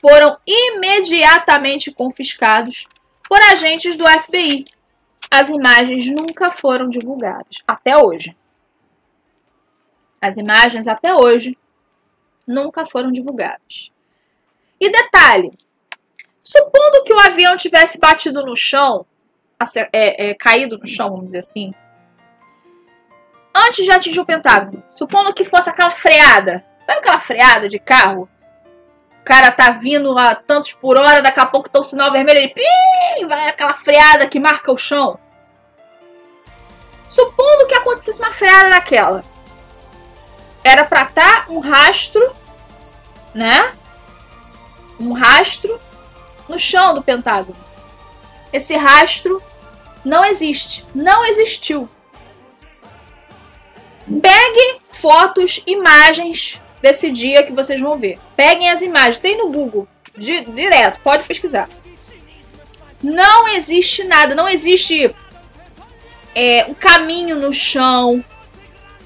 [0.00, 2.86] foram imediatamente confiscados
[3.28, 4.64] por agentes do FBI.
[5.30, 8.36] As imagens nunca foram divulgadas, até hoje.
[10.20, 11.56] As imagens até hoje
[12.46, 13.90] nunca foram divulgadas.
[14.80, 15.52] E detalhe:
[16.42, 19.06] supondo que o avião tivesse batido no chão,
[19.92, 21.74] é, é, caído no chão, vamos dizer assim,
[23.54, 28.28] antes de atingir o Pentágono, supondo que fosse aquela freada, sabe aquela freada de carro
[29.26, 32.54] cara tá vindo a tantos por hora, daqui a pouco tá o sinal vermelho, ele
[32.54, 35.18] pim, vai aquela freada que marca o chão.
[37.08, 39.24] Supondo que acontecesse uma freada daquela.
[40.66, 42.34] Era para estar tá um rastro,
[43.32, 43.72] né?
[44.98, 45.80] Um rastro
[46.48, 47.56] no chão do Pentágono.
[48.52, 49.40] Esse rastro
[50.04, 50.84] não existe.
[50.92, 51.88] Não existiu.
[54.20, 58.18] Pegue fotos, imagens desse dia que vocês vão ver.
[58.34, 59.18] Peguem as imagens.
[59.18, 59.86] Tem no Google.
[60.16, 61.00] direto.
[61.00, 61.68] Pode pesquisar.
[63.00, 64.34] Não existe nada.
[64.34, 65.14] Não existe
[66.34, 68.24] é, um caminho no chão.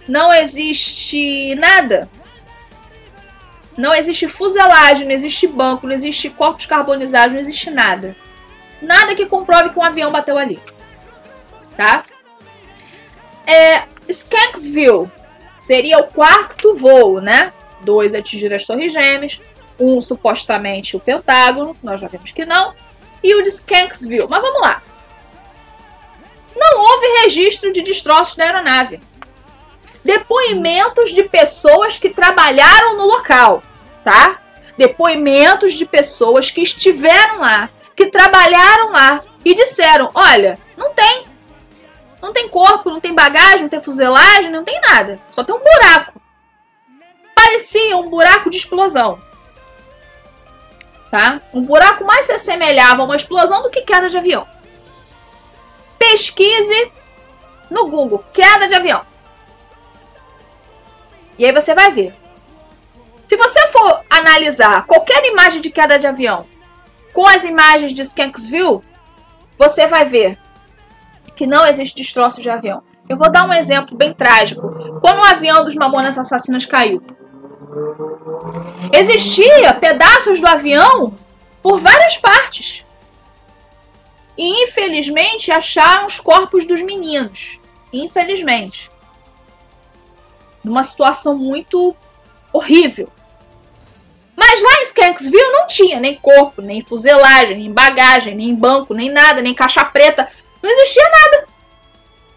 [0.08, 2.08] Não existe nada.
[3.76, 8.16] Não existe fuselagem, não existe banco, não existe corpos carbonizados, não existe nada.
[8.82, 10.60] Nada que comprove que um avião bateu ali.
[11.76, 12.04] Tá?
[13.46, 15.10] É, Skanksville
[15.58, 17.52] seria o quarto voo, né?
[17.82, 19.40] Dois atingiram as Torres Gêmeas,
[19.78, 22.74] um supostamente o Pentágono, nós já vimos que não,
[23.22, 24.26] e o de Skanksville.
[24.28, 24.82] Mas vamos lá.
[26.54, 29.00] Não houve registro de destroços da aeronave.
[30.04, 33.62] Depoimentos de pessoas que trabalharam no local,
[34.02, 34.40] tá?
[34.76, 41.26] Depoimentos de pessoas que estiveram lá, que trabalharam lá e disseram: olha, não tem.
[42.22, 45.18] Não tem corpo, não tem bagagem, não tem fuselagem, não tem nada.
[45.32, 46.20] Só tem um buraco.
[47.34, 49.18] Parecia um buraco de explosão.
[51.10, 51.40] Tá?
[51.52, 54.46] Um buraco mais se assemelhava a uma explosão do que queda de avião.
[55.98, 56.92] Pesquise
[57.70, 59.09] no Google queda de avião.
[61.40, 62.14] E aí você vai ver.
[63.26, 66.46] Se você for analisar qualquer imagem de queda de avião
[67.14, 68.82] com as imagens de Skanksville,
[69.58, 70.38] você vai ver
[71.34, 72.82] que não existe destroço de avião.
[73.08, 75.00] Eu vou dar um exemplo bem trágico.
[75.00, 77.02] Quando o avião dos Mamonas Assassinas caiu,
[78.92, 81.14] existia pedaços do avião
[81.62, 82.84] por várias partes.
[84.36, 87.58] E infelizmente acharam os corpos dos meninos.
[87.90, 88.89] Infelizmente.
[90.62, 91.96] Numa situação muito
[92.52, 93.08] horrível.
[94.36, 99.10] Mas lá em Skanksville não tinha nem corpo, nem fuselagem, nem bagagem, nem banco, nem
[99.10, 100.28] nada, nem caixa preta.
[100.62, 101.46] Não existia nada.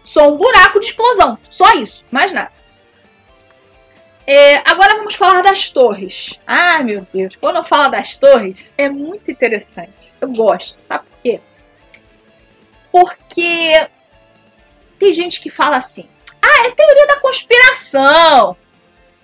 [0.02, 1.38] Só um buraco de explosão.
[1.48, 2.52] Só isso, mais nada.
[4.26, 6.38] É, agora vamos falar das torres.
[6.46, 7.36] Ah, meu Deus.
[7.36, 10.14] Quando eu falo das torres, é muito interessante.
[10.20, 10.78] Eu gosto.
[10.78, 11.40] Sabe por quê?
[12.92, 13.88] Porque
[15.00, 16.08] tem gente que fala assim:
[16.44, 18.56] ah, é teoria da conspiração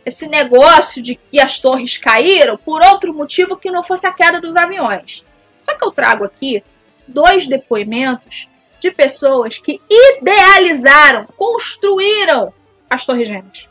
[0.05, 4.41] esse negócio de que as torres caíram por outro motivo que não fosse a queda
[4.41, 5.23] dos aviões.
[5.63, 6.63] Só que eu trago aqui
[7.07, 8.49] dois depoimentos
[8.81, 12.53] de pessoas que idealizaram, construíram
[12.89, 13.69] as Torres Gêmeas.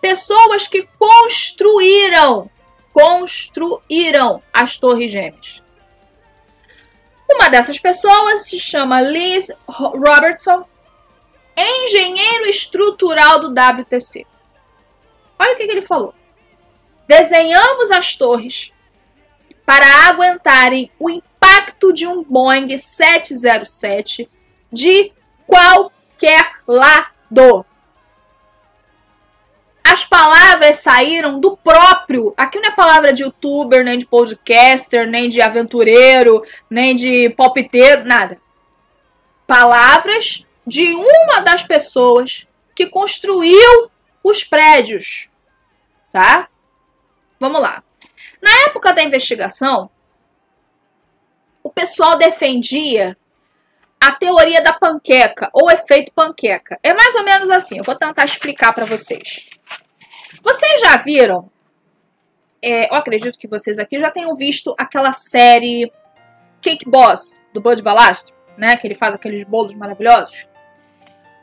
[0.00, 2.50] Pessoas que construíram,
[2.92, 5.62] construíram as Torres Gêmeas.
[7.28, 10.66] Uma dessas pessoas se chama Liz Robertson,
[11.60, 14.26] engenheiro estrutural do WTC.
[15.38, 16.14] Olha o que, que ele falou.
[17.06, 18.72] Desenhamos as torres
[19.66, 24.28] para aguentarem o impacto de um Boeing 707
[24.72, 25.12] de
[25.46, 27.64] qualquer lado.
[29.82, 32.32] As palavras saíram do próprio.
[32.36, 38.04] Aqui não é palavra de youtuber, nem de podcaster, nem de aventureiro, nem de popiteiro,
[38.04, 38.38] nada.
[39.46, 43.90] Palavras de uma das pessoas que construiu
[44.22, 45.30] os prédios
[46.12, 46.48] tá?
[47.38, 47.82] Vamos lá.
[48.42, 49.90] Na época da investigação,
[51.62, 53.16] o pessoal defendia
[54.00, 56.78] a teoria da panqueca ou efeito panqueca.
[56.82, 59.50] É mais ou menos assim, eu vou tentar explicar para vocês.
[60.42, 61.50] Vocês já viram?
[62.62, 65.90] É, eu acredito que vocês aqui já tenham visto aquela série
[66.60, 68.76] Cake Boss do Bud Valastro, né?
[68.76, 70.46] Que ele faz aqueles bolos maravilhosos.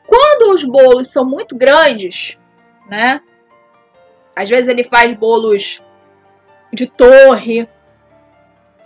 [0.07, 2.37] Quando os bolos são muito grandes,
[2.89, 3.21] né?
[4.33, 5.81] Às vezes ele faz bolos
[6.71, 7.67] de torre,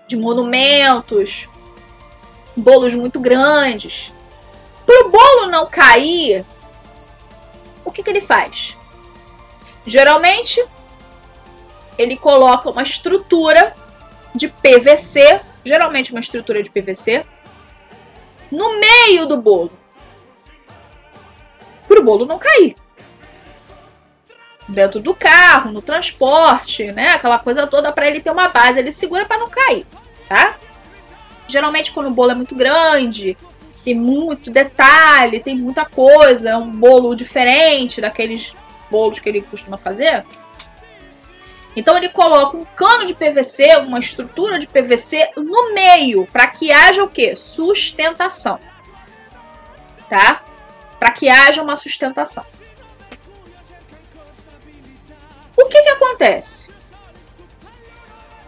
[0.08, 1.48] de monumentos,
[2.56, 4.12] bolos muito grandes.
[4.86, 6.44] Para o bolo não cair,
[7.86, 8.76] o que, que ele faz?
[9.86, 10.64] Geralmente,
[11.98, 13.76] ele coloca uma estrutura
[14.34, 17.26] de PVC, geralmente uma estrutura de PVC,
[18.52, 19.81] no meio do bolo.
[21.92, 22.74] Para o bolo não cair
[24.66, 27.10] dentro do carro, no transporte, né?
[27.10, 29.86] Aquela coisa toda para ele ter uma base, ele segura para não cair,
[30.26, 30.56] tá?
[31.50, 33.36] Geralmente quando o bolo é muito grande,
[33.84, 38.56] tem muito detalhe, tem muita coisa, é um bolo diferente daqueles
[38.90, 40.24] bolos que ele costuma fazer.
[41.76, 46.72] Então ele coloca um cano de PVC, uma estrutura de PVC no meio, para que
[46.72, 47.36] haja o que?
[47.36, 48.58] Sustentação.
[50.10, 50.42] Tá?
[51.02, 52.46] Para que haja uma sustentação.
[55.58, 56.70] O que, que acontece?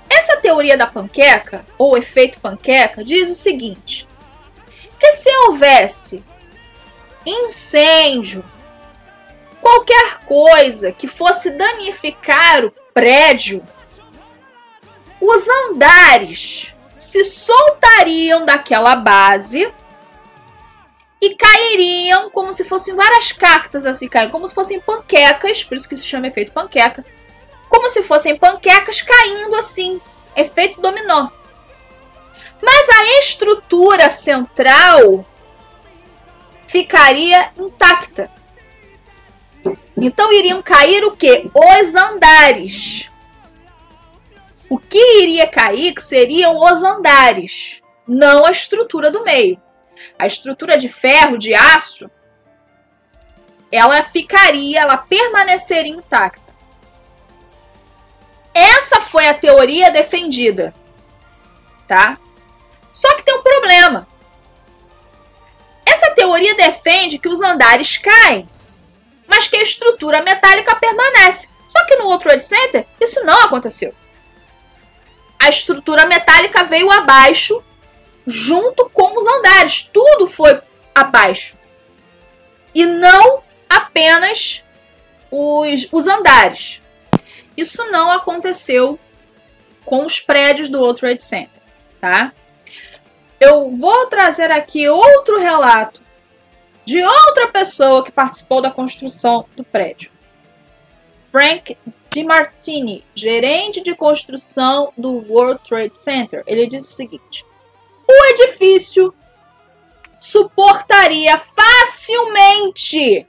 [0.07, 4.07] Essa teoria da panqueca, ou efeito panqueca, diz o seguinte:
[4.99, 6.23] que se houvesse
[7.25, 8.45] incêndio,
[9.59, 13.65] qualquer coisa que fosse danificar o prédio,
[15.19, 19.73] os andares se soltariam daquela base
[21.23, 25.87] e cairiam como se fossem várias cartas assim, caindo, como se fossem panquecas, por isso
[25.87, 27.05] que se chama efeito panqueca,
[27.69, 30.01] como se fossem panquecas caindo assim,
[30.35, 31.29] efeito dominó.
[32.61, 35.25] Mas a estrutura central
[36.67, 38.29] ficaria intacta.
[39.95, 41.49] Então iriam cair o que?
[41.53, 43.09] Os andares.
[44.69, 49.57] O que iria cair seriam os andares, não a estrutura do meio.
[50.17, 52.09] A estrutura de ferro, de aço,
[53.71, 56.53] ela ficaria, ela permaneceria intacta.
[58.53, 60.73] Essa foi a teoria defendida,
[61.87, 62.19] tá?
[62.91, 64.07] Só que tem um problema.
[65.85, 68.47] Essa teoria defende que os andares caem,
[69.27, 71.49] mas que a estrutura metálica permanece.
[71.67, 73.93] Só que no outro World Center, isso não aconteceu.
[75.39, 77.63] A estrutura metálica veio abaixo
[78.25, 79.89] junto com os andares.
[79.93, 80.61] Tudo foi
[80.93, 81.57] abaixo.
[82.73, 84.63] E não apenas
[85.29, 86.81] os, os andares.
[87.55, 88.99] Isso não aconteceu
[89.85, 91.61] com os prédios do outro Trade Center,
[91.99, 92.31] tá?
[93.39, 96.01] Eu vou trazer aqui outro relato
[96.85, 100.11] de outra pessoa que participou da construção do prédio.
[101.31, 101.77] Frank
[102.09, 107.43] DiMartini, gerente de construção do World Trade Center, ele diz o seguinte:
[108.13, 109.13] o edifício
[110.19, 113.27] suportaria facilmente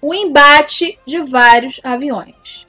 [0.00, 2.66] o embate de vários aviões.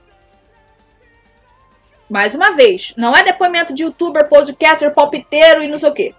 [2.10, 6.16] Mais uma vez, não é depoimento de youtuber, podcaster, palpiteiro e não sei o quê.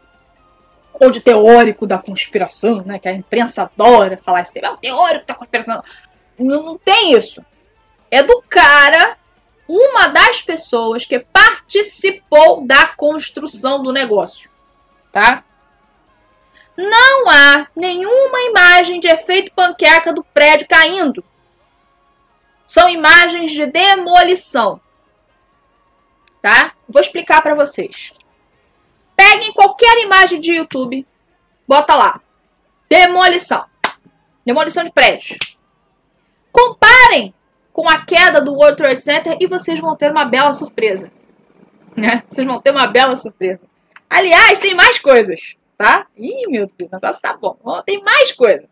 [0.95, 2.99] Ou de teórico da conspiração, né?
[2.99, 4.69] Que a imprensa adora falar esse tema.
[4.69, 5.83] É o teórico da conspiração.
[6.39, 7.45] Não, não tem isso.
[8.11, 9.19] É do cara,
[9.69, 14.51] uma das pessoas que participou da construção do negócio.
[15.11, 15.45] Tá?
[16.77, 21.25] Não há nenhuma imagem de efeito panqueca do prédio caindo.
[22.67, 24.81] São imagens de demolição
[26.43, 26.75] tá?
[26.89, 28.13] Vou explicar para vocês.
[29.17, 31.07] Peguem qualquer imagem de YouTube,
[31.67, 32.21] bota lá.
[32.91, 33.65] Demolição.
[34.45, 35.57] Demolição de prédios.
[36.51, 37.33] Comparem
[37.73, 41.11] com a queda do World Trade Center e vocês vão ter uma bela surpresa.
[41.97, 42.23] Né?
[42.29, 43.61] Vocês vão ter uma bela surpresa.
[44.09, 46.07] Aliás, tem mais coisas, tá?
[46.17, 47.57] Ih, meu Deus, o negócio tá bom.
[47.85, 48.69] Tem mais coisa.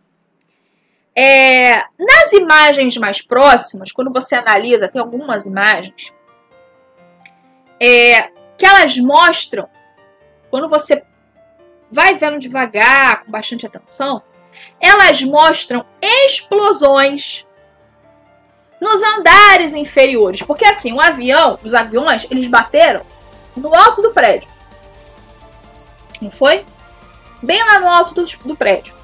[1.16, 6.12] É, nas imagens mais próximas, quando você analisa, tem algumas imagens
[7.80, 9.68] é, que elas mostram,
[10.50, 11.02] quando você
[11.90, 14.22] vai vendo devagar, com bastante atenção,
[14.78, 17.46] elas mostram explosões
[18.80, 20.42] nos andares inferiores.
[20.42, 23.02] Porque assim, o avião, os aviões, eles bateram
[23.56, 24.48] no alto do prédio.
[26.20, 26.64] Não foi?
[27.42, 28.94] Bem lá no alto do, do prédio.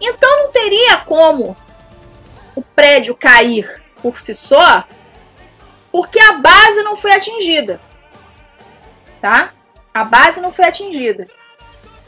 [0.00, 1.56] Então não teria como
[2.54, 4.84] o prédio cair por si só
[5.92, 7.80] porque a base não foi atingida.
[9.20, 9.52] Tá?
[9.92, 11.28] A base não foi atingida.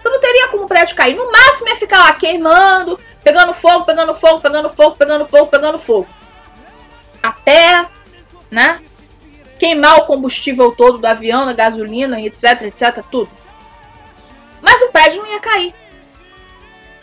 [0.02, 1.14] Então não teria como o prédio cair.
[1.14, 5.78] No máximo ia ficar lá queimando, pegando fogo, pegando fogo, pegando fogo, pegando fogo, pegando
[5.78, 6.08] fogo.
[7.22, 7.86] Até,
[8.50, 8.80] né?
[9.60, 13.30] Queimar o combustível todo do avião, da gasolina, etc, etc, tudo.
[14.60, 15.72] Mas o prédio não ia cair.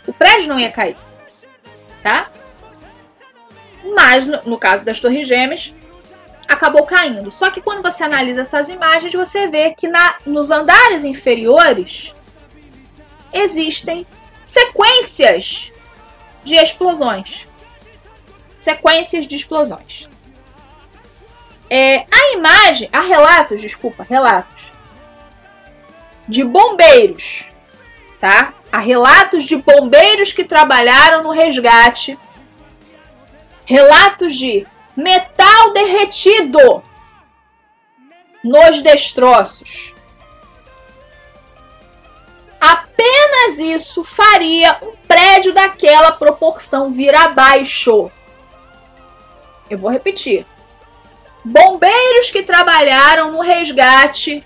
[0.06, 0.96] O prédio não ia cair.
[2.02, 2.28] Tá?
[3.94, 5.74] Mas no, no caso das Torres Gêmeas,
[6.46, 7.32] acabou caindo.
[7.32, 12.12] Só que quando você analisa essas imagens, você vê que na, nos andares inferiores
[13.32, 14.06] existem
[14.44, 15.70] sequências
[16.44, 17.46] de explosões.
[18.60, 20.08] Sequências de explosões.
[21.68, 24.70] É, a imagem, há relatos, desculpa, relatos
[26.26, 27.44] de bombeiros,
[28.20, 28.54] tá?
[28.72, 32.18] Há relatos de bombeiros que trabalharam no resgate,
[33.64, 34.66] relatos de
[34.96, 36.82] metal derretido
[38.42, 39.94] nos destroços.
[42.60, 48.10] Apenas isso faria um prédio daquela proporção vir abaixo.
[49.70, 50.44] Eu vou repetir.
[51.42, 54.44] Bombeiros que trabalharam no resgate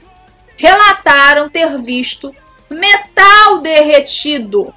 [0.56, 2.32] relataram ter visto
[2.70, 4.72] metal derretido.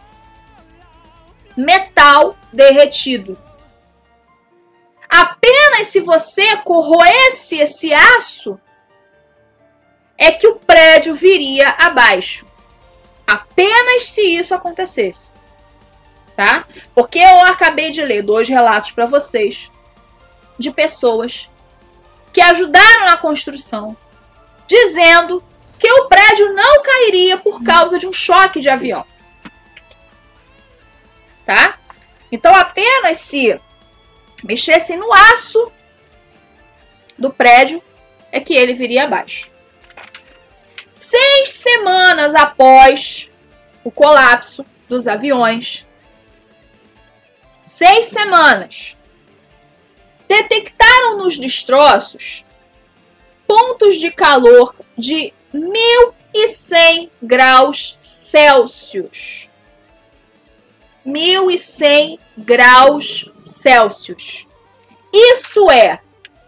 [1.56, 3.38] Metal derretido.
[5.08, 8.60] Apenas se você corroesse esse aço
[10.18, 12.47] é que o prédio viria abaixo.
[13.28, 15.30] Apenas se isso acontecesse.
[16.36, 16.66] Tá?
[16.96, 19.70] Porque eu acabei de ler dois relatos para vocês
[20.58, 21.50] de pessoas
[22.32, 23.98] que ajudaram na construção,
[24.68, 25.44] dizendo
[25.80, 29.06] que o prédio não cairia por causa de um choque de avião.
[31.46, 31.80] Tá?
[32.32, 33.60] Então apenas se
[34.44, 35.72] mexessem no aço
[37.18, 37.82] do prédio
[38.32, 39.50] é que ele viria abaixo.
[40.98, 43.30] Seis semanas após
[43.84, 45.86] o colapso dos aviões,
[47.64, 48.98] seis semanas,
[50.28, 52.44] detectaram nos destroços
[53.46, 59.52] pontos de calor de 1100 graus Celsius.
[61.06, 64.48] 1100 graus Celsius.
[65.14, 66.02] Isso é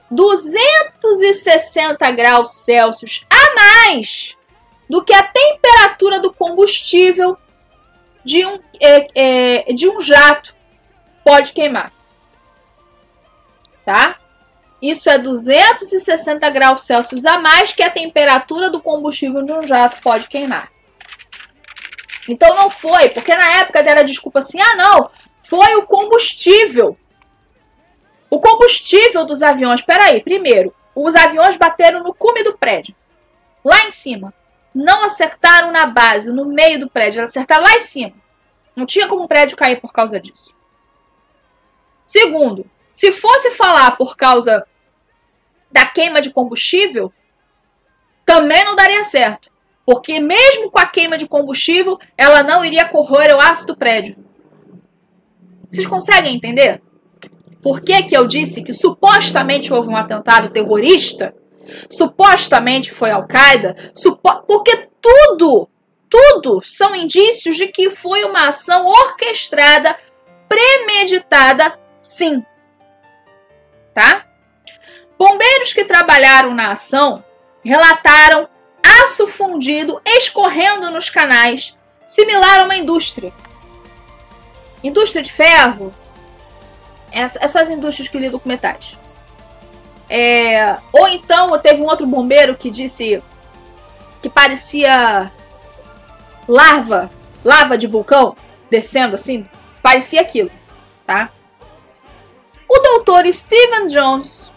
[0.09, 4.38] 260 graus Celsius a mais
[4.89, 7.37] do que a temperatura do combustível
[8.23, 9.07] de um, é,
[9.69, 10.55] é, de um jato
[11.23, 11.93] pode queimar.
[13.85, 14.17] Tá?
[14.81, 20.01] Isso é 260 graus Celsius a mais que a temperatura do combustível de um jato
[20.01, 20.71] pode queimar.
[22.27, 25.09] Então não foi, porque na época era desculpa assim: ah, não,
[25.43, 26.97] foi o combustível.
[28.29, 29.81] O combustível dos aviões.
[29.81, 32.95] Peraí, primeiro, os aviões bateram no cume do prédio,
[33.63, 34.33] lá em cima.
[34.79, 38.13] Não acertaram na base, no meio do prédio, acertaram lá em cima.
[38.73, 40.57] Não tinha como o prédio cair por causa disso.
[42.05, 42.65] Segundo,
[42.95, 44.65] se fosse falar por causa
[45.69, 47.11] da queima de combustível,
[48.25, 49.51] também não daria certo.
[49.85, 54.15] Porque mesmo com a queima de combustível, ela não iria corroer o aço do prédio.
[55.69, 56.81] Vocês conseguem entender?
[57.61, 61.35] Por que, que eu disse que supostamente houve um atentado terrorista?
[61.89, 63.75] Supostamente foi Al-Qaeda?
[63.95, 65.69] Supo porque tudo,
[66.09, 69.95] tudo são indícios de que foi uma ação orquestrada,
[70.47, 72.43] premeditada, sim
[73.99, 74.25] tá?
[75.17, 77.23] Bombeiros que trabalharam na ação
[77.63, 78.47] relataram
[79.03, 83.33] aço fundido escorrendo nos canais, similar a uma indústria.
[84.81, 85.93] Indústria de ferro,
[87.11, 88.97] essas indústrias que lidam com metais.
[90.09, 93.21] É, ou então teve um outro bombeiro que disse
[94.21, 95.31] que parecia
[96.47, 97.09] lava,
[97.45, 98.35] lava de vulcão
[98.69, 99.47] descendo assim,
[99.81, 100.51] parecia aquilo,
[101.05, 101.29] tá?
[102.67, 104.51] O doutor Stephen Jones,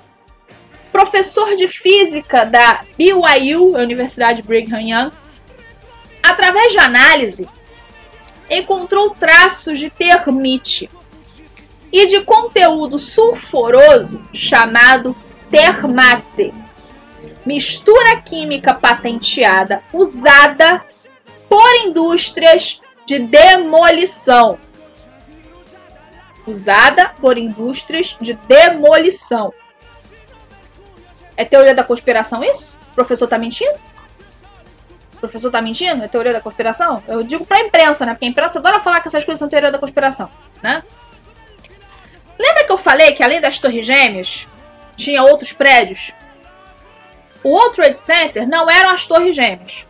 [0.90, 5.12] professor de física da BYU, Universidade Brigham Young,
[6.22, 7.48] através de análise,
[8.50, 10.90] encontrou traços de termite
[11.90, 15.16] e de conteúdo sulfuroso chamado
[15.52, 16.52] termate,
[17.46, 20.82] mistura química patenteada usada
[21.48, 24.58] por indústrias de demolição
[26.46, 29.52] usada por indústrias de demolição.
[31.36, 32.76] É teoria da conspiração isso?
[32.90, 33.78] O professor tá mentindo?
[35.14, 36.02] O professor tá mentindo?
[36.02, 37.02] É teoria da conspiração?
[37.06, 38.12] Eu digo pra imprensa, né?
[38.12, 40.28] Porque a imprensa adora falar que essas coisas são teoria da conspiração,
[40.62, 40.82] né?
[42.38, 44.46] Lembra que eu falei que além das torres gêmeas,
[44.96, 46.12] tinha outros prédios?
[47.44, 49.84] O World Trade Center não eram as torres gêmeas.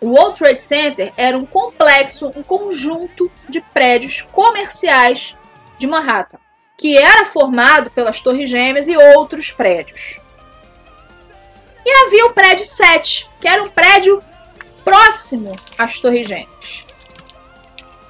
[0.00, 5.36] O World Trade Center era um complexo, um conjunto de prédios comerciais
[5.78, 6.38] de Manhattan,
[6.76, 10.20] que era formado pelas Torres Gêmeas e outros prédios.
[11.84, 14.22] E havia o prédio 7, que era um prédio
[14.84, 16.84] próximo às Torres Gêmeas.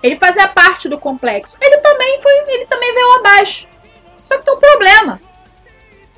[0.03, 1.57] Ele fazia parte do complexo.
[1.61, 3.69] Ele também foi, ele também veio abaixo.
[4.25, 5.21] Só que tem um problema.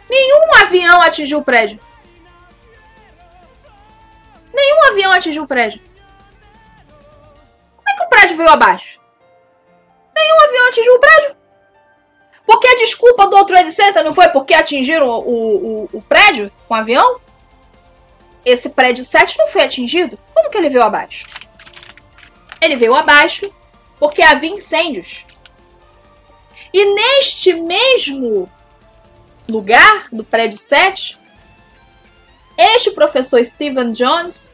[0.08, 1.78] Nenhum avião atingiu o prédio.
[4.52, 5.80] Nenhum avião atingiu o prédio.
[7.76, 9.00] Como é que o prédio veio abaixo?
[10.14, 11.36] Nenhum avião atingiu o prédio.
[12.46, 16.52] Porque a desculpa do outro Trade Center não foi porque atingiram o, o, o, prédio
[16.68, 17.20] com o avião?
[18.44, 20.18] Esse prédio 7 não foi atingido?
[20.34, 21.26] Como que ele veio abaixo?
[22.60, 23.50] Ele veio abaixo
[23.98, 25.24] porque havia incêndios.
[26.72, 28.50] E neste mesmo
[29.48, 31.18] lugar do prédio 7,
[32.56, 34.52] este professor Stephen Jones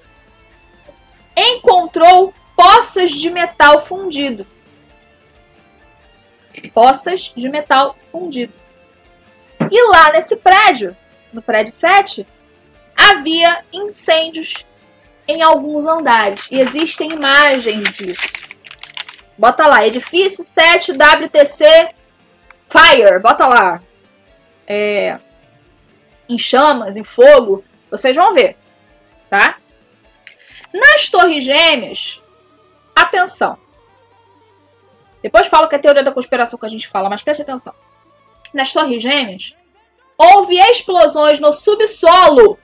[1.37, 4.47] encontrou poças de metal fundido
[6.69, 8.53] poças de metal fundido.
[9.71, 10.97] E lá nesse prédio,
[11.33, 12.27] no prédio 7,
[12.97, 14.67] havia incêndios
[15.27, 16.49] em alguns andares.
[16.51, 18.29] E existem imagens disso.
[19.39, 21.91] Bota lá, edifício 7 WTC
[22.69, 23.19] Fire.
[23.21, 23.81] Bota lá.
[24.67, 25.19] É,
[26.29, 27.65] em chamas, em fogo.
[27.91, 28.57] Vocês vão ver.
[29.29, 29.57] Tá?
[30.73, 32.21] Nas torres gêmeas,
[32.95, 33.59] atenção.
[35.23, 37.75] Depois falo que é a teoria da conspiração que a gente fala, mas preste atenção.
[38.55, 39.55] Nas torres gêmeas,
[40.17, 42.59] houve explosões no subsolo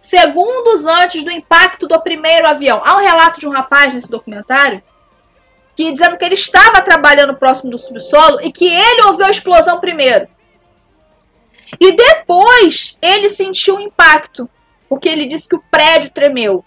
[0.00, 2.82] segundos antes do impacto do primeiro avião.
[2.84, 4.82] Há um relato de um rapaz nesse documentário
[5.76, 9.80] que dizendo que ele estava trabalhando próximo do subsolo e que ele ouviu a explosão
[9.80, 10.28] primeiro.
[11.80, 14.48] E depois ele sentiu o impacto,
[14.88, 16.64] porque ele disse que o prédio tremeu.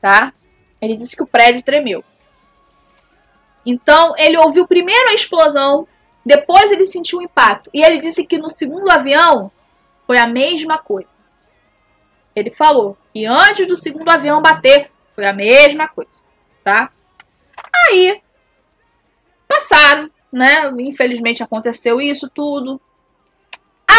[0.00, 0.32] Tá?
[0.80, 2.04] Ele disse que o prédio tremeu.
[3.64, 5.86] Então ele ouviu primeiro a explosão,
[6.24, 7.70] depois ele sentiu o impacto.
[7.72, 9.50] E ele disse que no segundo avião
[10.06, 11.20] foi a mesma coisa.
[12.34, 16.20] Ele falou que antes do segundo avião bater, foi a mesma coisa,
[16.62, 16.90] tá?
[17.88, 18.22] Aí,
[19.46, 20.72] passaram, né?
[20.78, 22.80] Infelizmente aconteceu isso tudo.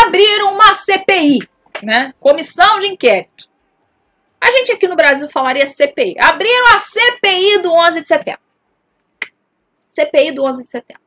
[0.04, 1.40] Abriram uma CPI,
[1.84, 2.14] né?
[2.20, 3.50] Comissão de Inquérito.
[4.40, 6.16] A gente aqui no Brasil falaria CPI.
[6.20, 8.42] Abriram a CPI do 11 de setembro.
[9.92, 11.02] CPI do 11 de setembro.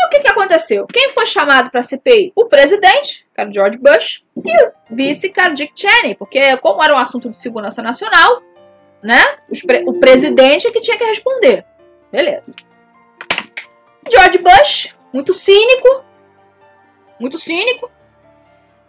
[0.00, 0.86] E o que, que aconteceu?
[0.86, 2.32] Quem foi chamado para a CPI?
[2.34, 6.98] O presidente, era George Bush, e o vice, era Dick Cheney, porque como era um
[6.98, 8.42] assunto de segurança nacional,
[9.02, 9.22] né?
[9.66, 11.64] Pre o presidente é que tinha que responder.
[12.10, 12.56] Beleza.
[14.10, 16.04] George Bush, muito cínico,
[17.20, 17.90] muito cínico.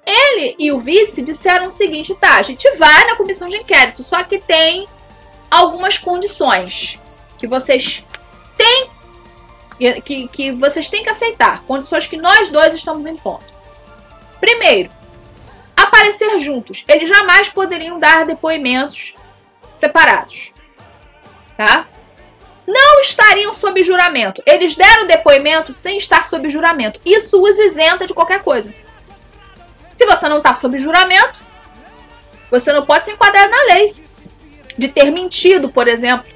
[0.05, 4.01] Ele e o vice disseram o seguinte: tá, a gente vai na comissão de inquérito,
[4.01, 4.87] só que tem
[5.49, 6.97] algumas condições
[7.37, 8.03] que vocês
[8.57, 8.89] têm
[10.03, 13.43] que, que vocês têm que aceitar, condições que nós dois estamos impondo.
[14.39, 14.89] Primeiro,
[15.75, 16.83] aparecer juntos.
[16.87, 19.15] Eles jamais poderiam dar depoimentos
[19.73, 20.51] separados.
[21.57, 21.87] Tá?
[22.67, 24.41] Não estariam sob juramento.
[24.45, 26.99] Eles deram depoimento sem estar sob juramento.
[27.05, 28.73] Isso os isenta de qualquer coisa.
[29.95, 31.41] Se você não está sob juramento,
[32.49, 33.95] você não pode se enquadrar na lei
[34.77, 36.31] de ter mentido, por exemplo.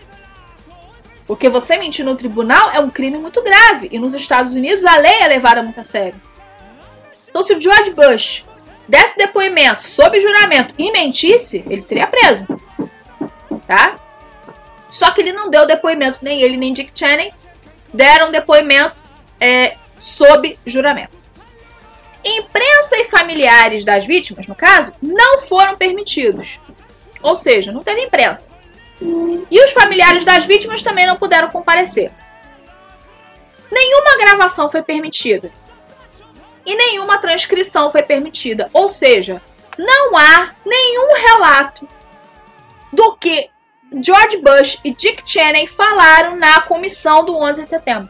[1.27, 3.89] Porque você mentir no tribunal é um crime muito grave.
[3.91, 6.19] E nos Estados Unidos a lei é levada muito a sério.
[7.27, 8.45] Então, se o George Bush
[8.87, 12.45] desse depoimento sob juramento e mentisse, ele seria preso.
[13.67, 13.95] Tá?
[14.95, 17.33] Só que ele não deu depoimento, nem ele nem Dick Cheney
[17.93, 19.03] deram depoimento
[19.41, 21.17] é, sob juramento.
[22.23, 26.61] Imprensa e familiares das vítimas, no caso, não foram permitidos.
[27.21, 28.57] Ou seja, não teve imprensa.
[29.51, 32.13] E os familiares das vítimas também não puderam comparecer.
[33.69, 35.51] Nenhuma gravação foi permitida.
[36.65, 38.69] E nenhuma transcrição foi permitida.
[38.71, 39.41] Ou seja,
[39.77, 41.85] não há nenhum relato
[42.93, 43.49] do que
[43.93, 48.09] George Bush e Dick Cheney falaram na comissão do 11 de setembro.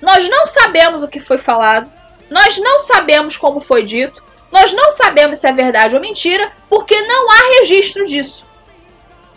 [0.00, 1.90] Nós não sabemos o que foi falado,
[2.30, 7.00] nós não sabemos como foi dito, nós não sabemos se é verdade ou mentira, porque
[7.02, 8.44] não há registro disso.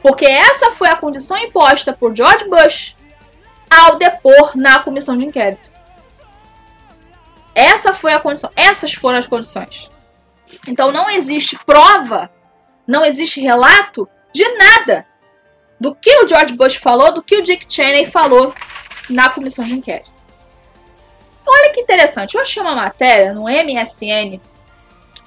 [0.01, 2.95] Porque essa foi a condição imposta por George Bush
[3.69, 5.71] ao depor na comissão de inquérito.
[7.53, 9.89] Essa foi a condição, essas foram as condições.
[10.67, 12.29] Então não existe prova,
[12.87, 15.05] não existe relato de nada
[15.79, 18.53] do que o George Bush falou, do que o Dick Cheney falou
[19.09, 20.13] na comissão de inquérito.
[21.47, 24.39] Olha que interessante, eu achei uma matéria no MSN,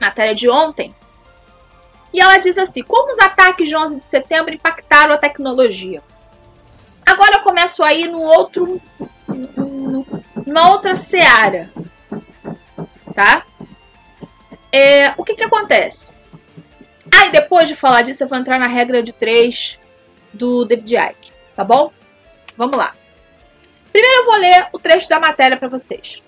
[0.00, 0.94] matéria de ontem,
[2.12, 6.02] e ela diz assim: como os ataques de 11 de setembro impactaram a tecnologia?
[7.04, 8.80] Agora eu começo aí no outro,
[10.46, 11.70] numa outra seara,
[13.14, 13.44] tá?
[14.70, 16.14] É, o que que acontece?
[17.14, 19.78] Aí depois de falar disso eu vou entrar na regra de três
[20.32, 21.92] do David Icke, tá bom?
[22.56, 22.94] Vamos lá.
[23.92, 26.22] Primeiro eu vou ler o trecho da matéria para vocês.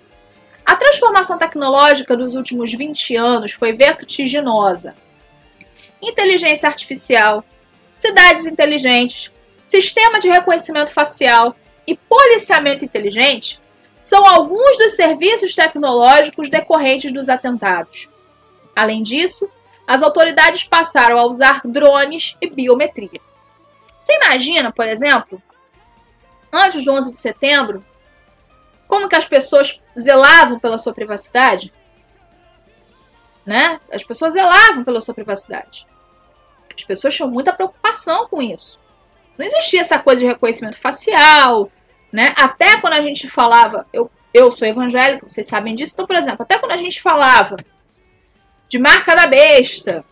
[0.65, 4.95] A transformação tecnológica dos últimos 20 anos foi vertiginosa
[6.09, 7.45] inteligência artificial,
[7.95, 9.31] cidades inteligentes,
[9.67, 11.57] sistema de reconhecimento facial
[11.87, 13.61] e policiamento inteligente
[13.99, 18.09] são alguns dos serviços tecnológicos decorrentes dos atentados.
[18.77, 19.49] Além disso,
[19.87, 23.21] as autoridades passaram a usar drones e biometria.
[23.99, 25.43] Você imagina, por exemplo,
[26.53, 27.85] antes do 11 de setembro,
[28.87, 31.73] como que as pessoas zelavam pela sua privacidade?
[33.45, 33.79] Né?
[33.93, 35.87] As pessoas zelavam pela sua privacidade.
[36.75, 38.81] As pessoas tinham muita preocupação com isso.
[39.37, 41.71] Não existia essa coisa de reconhecimento facial,
[42.13, 42.33] né?
[42.37, 45.95] Até quando a gente falava, eu, eu sou evangélica, vocês sabem disso.
[45.95, 47.57] Então, por exemplo, até quando a gente falava
[48.75, 50.05] de marca da besta,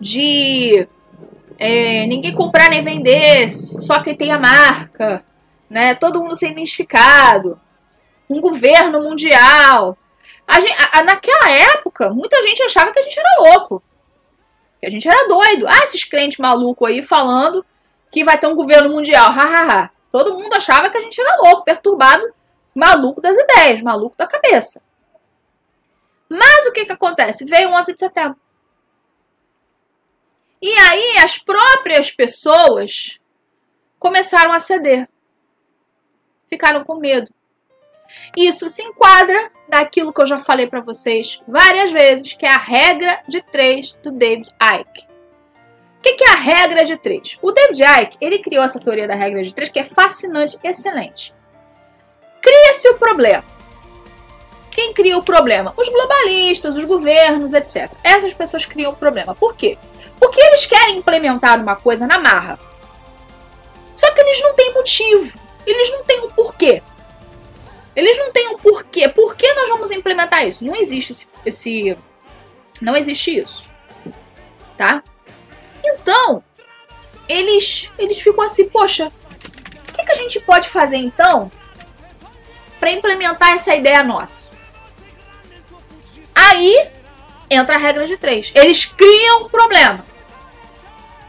[0.00, 0.88] de
[1.56, 5.24] é, ninguém comprar nem vender, só quem tem a marca,
[5.68, 5.94] né?
[5.94, 7.60] Todo mundo ser identificado,
[8.28, 9.96] um governo mundial.
[10.48, 13.80] A gente, a, a, naquela época, muita gente achava que a gente era louco,
[14.80, 15.68] que a gente era doido.
[15.68, 17.64] Ah, esses crentes malucos aí falando
[18.10, 19.90] que vai ter um governo mundial, hahaha.
[20.10, 22.34] Todo mundo achava que a gente era louco, perturbado,
[22.74, 24.82] maluco das ideias, maluco da cabeça.
[26.30, 27.44] Mas o que, que acontece?
[27.44, 28.38] Veio o 11 de setembro.
[30.62, 33.18] E aí as próprias pessoas
[33.98, 35.08] começaram a ceder.
[36.48, 37.32] Ficaram com medo.
[38.36, 42.58] Isso se enquadra naquilo que eu já falei para vocês várias vezes, que é a
[42.58, 45.08] regra de três do David Icke.
[45.98, 47.38] O que, que é a regra de três?
[47.42, 51.34] O David Icke ele criou essa teoria da regra de três que é fascinante, excelente.
[52.40, 53.44] Cria-se o problema.
[54.70, 55.74] Quem cria o problema?
[55.76, 57.92] Os globalistas, os governos, etc.
[58.04, 59.34] Essas pessoas criam o problema.
[59.34, 59.76] Por quê?
[60.18, 62.58] Porque eles querem implementar uma coisa na marra.
[63.96, 65.38] Só que eles não têm motivo.
[65.66, 66.82] Eles não têm um porquê.
[67.96, 69.08] Eles não têm um porquê.
[69.08, 70.64] Por que nós vamos implementar isso?
[70.64, 71.28] Não existe esse.
[71.44, 71.98] esse
[72.80, 73.62] não existe isso.
[74.76, 75.02] Tá?
[75.84, 76.42] Então,
[77.28, 79.12] eles, eles ficam assim, poxa,
[79.88, 81.50] o que, que a gente pode fazer então
[82.78, 84.59] para implementar essa ideia nossa?
[86.40, 86.88] Aí
[87.50, 88.50] entra a regra de três.
[88.54, 90.04] Eles criam um problema.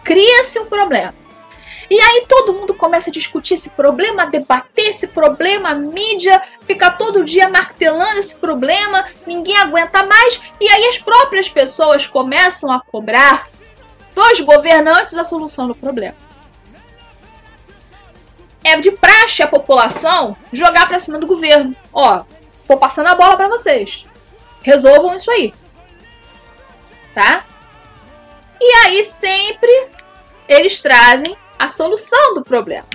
[0.04, 1.14] Cria-se um problema.
[1.90, 6.42] E aí todo mundo começa a discutir esse problema, a debater esse problema, a mídia
[6.62, 12.72] fica todo dia martelando esse problema, ninguém aguenta mais, e aí as próprias pessoas começam
[12.72, 13.50] a cobrar
[14.16, 16.16] dos governantes a solução do problema.
[18.64, 21.76] É de praxe a população jogar para cima do governo.
[21.92, 22.24] Ó,
[22.66, 24.06] tô passando a bola para vocês.
[24.62, 25.54] Resolvam isso aí.
[27.14, 27.46] Tá?
[28.60, 29.88] E aí sempre
[30.48, 32.88] eles trazem a solução do problema.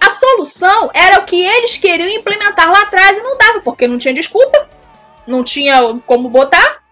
[0.00, 3.98] A solução era o que eles queriam implementar lá atrás e não dava, porque não
[3.98, 4.68] tinha desculpa,
[5.26, 6.82] não tinha como botar.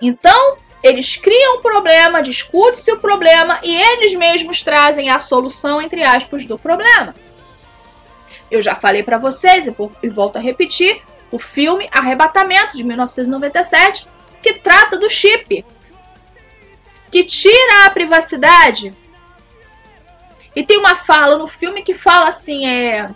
[0.00, 6.02] Então, eles criam um problema, discute-se o problema e eles mesmos trazem a solução, entre
[6.02, 7.14] aspas, do problema.
[8.50, 11.00] Eu já falei para vocês e, vou, e volto a repetir:
[11.32, 14.06] o filme Arrebatamento, de 1997,
[14.42, 15.64] que trata do chip,
[17.10, 18.92] que tira a privacidade.
[20.54, 23.08] E tem uma fala no filme que fala assim: é.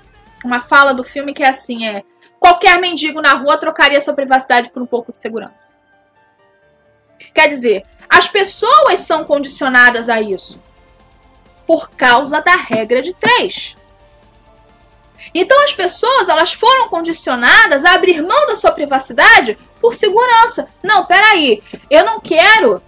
[0.42, 2.02] Uma fala do filme que é assim: é.
[2.40, 5.78] Qualquer mendigo na rua trocaria sua privacidade por um pouco de segurança.
[7.34, 10.60] Quer dizer, as pessoas são condicionadas a isso
[11.66, 13.75] por causa da regra de três.
[15.34, 20.68] Então as pessoas elas foram condicionadas a abrir mão da sua privacidade por segurança.
[20.82, 22.82] Não, peraí, eu não quero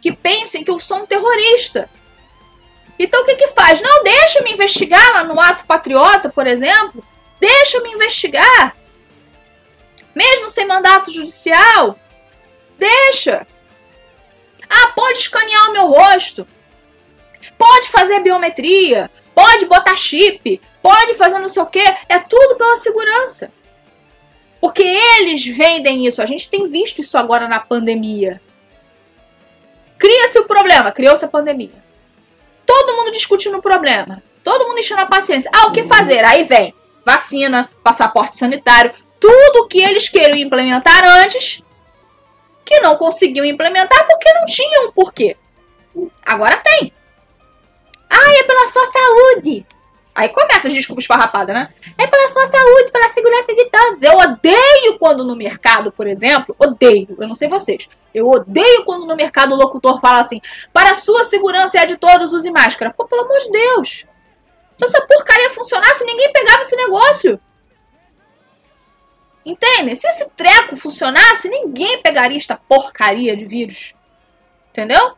[0.00, 1.88] que pensem que eu sou um terrorista.
[2.98, 3.80] Então o que que faz?
[3.80, 7.04] Não, deixa me investigar lá no ato patriota, por exemplo.
[7.40, 8.76] Deixa me investigar.
[10.14, 11.98] Mesmo sem mandato judicial,
[12.78, 13.46] Deixa!
[14.68, 16.46] Ah, pode escanear o meu rosto.
[17.56, 19.10] Pode fazer biometria.
[19.34, 20.60] Pode botar chip.
[20.84, 21.80] Pode fazer não sei o que.
[22.10, 23.50] É tudo pela segurança.
[24.60, 26.20] Porque eles vendem isso.
[26.20, 28.38] A gente tem visto isso agora na pandemia.
[29.98, 30.92] Cria-se o problema.
[30.92, 31.82] Criou-se a pandemia.
[32.66, 34.22] Todo mundo discutindo o problema.
[34.42, 35.50] Todo mundo enchendo a paciência.
[35.54, 36.22] Ah, o que fazer?
[36.22, 38.92] Aí vem vacina, passaporte sanitário.
[39.18, 41.62] Tudo que eles queriam implementar antes
[42.62, 45.34] que não conseguiu implementar porque não tinha um porquê.
[46.22, 46.92] Agora tem.
[48.10, 49.66] Ah, é pela sua saúde.
[50.14, 51.74] Aí começa as desculpas farrapadas, né?
[51.98, 54.02] É pela sua saúde, pela segurança de todos.
[54.02, 57.88] Eu odeio quando no mercado, por exemplo, odeio, eu não sei vocês.
[58.14, 60.40] Eu odeio quando no mercado o locutor fala assim:
[60.72, 62.94] para a sua segurança é de todos, use máscara.
[62.96, 64.04] Pô, pelo amor de Deus.
[64.76, 67.40] Se essa porcaria funcionasse, ninguém pegava esse negócio.
[69.44, 69.96] Entende?
[69.96, 73.94] Se esse treco funcionasse, ninguém pegaria esta porcaria de vírus.
[74.70, 75.16] Entendeu?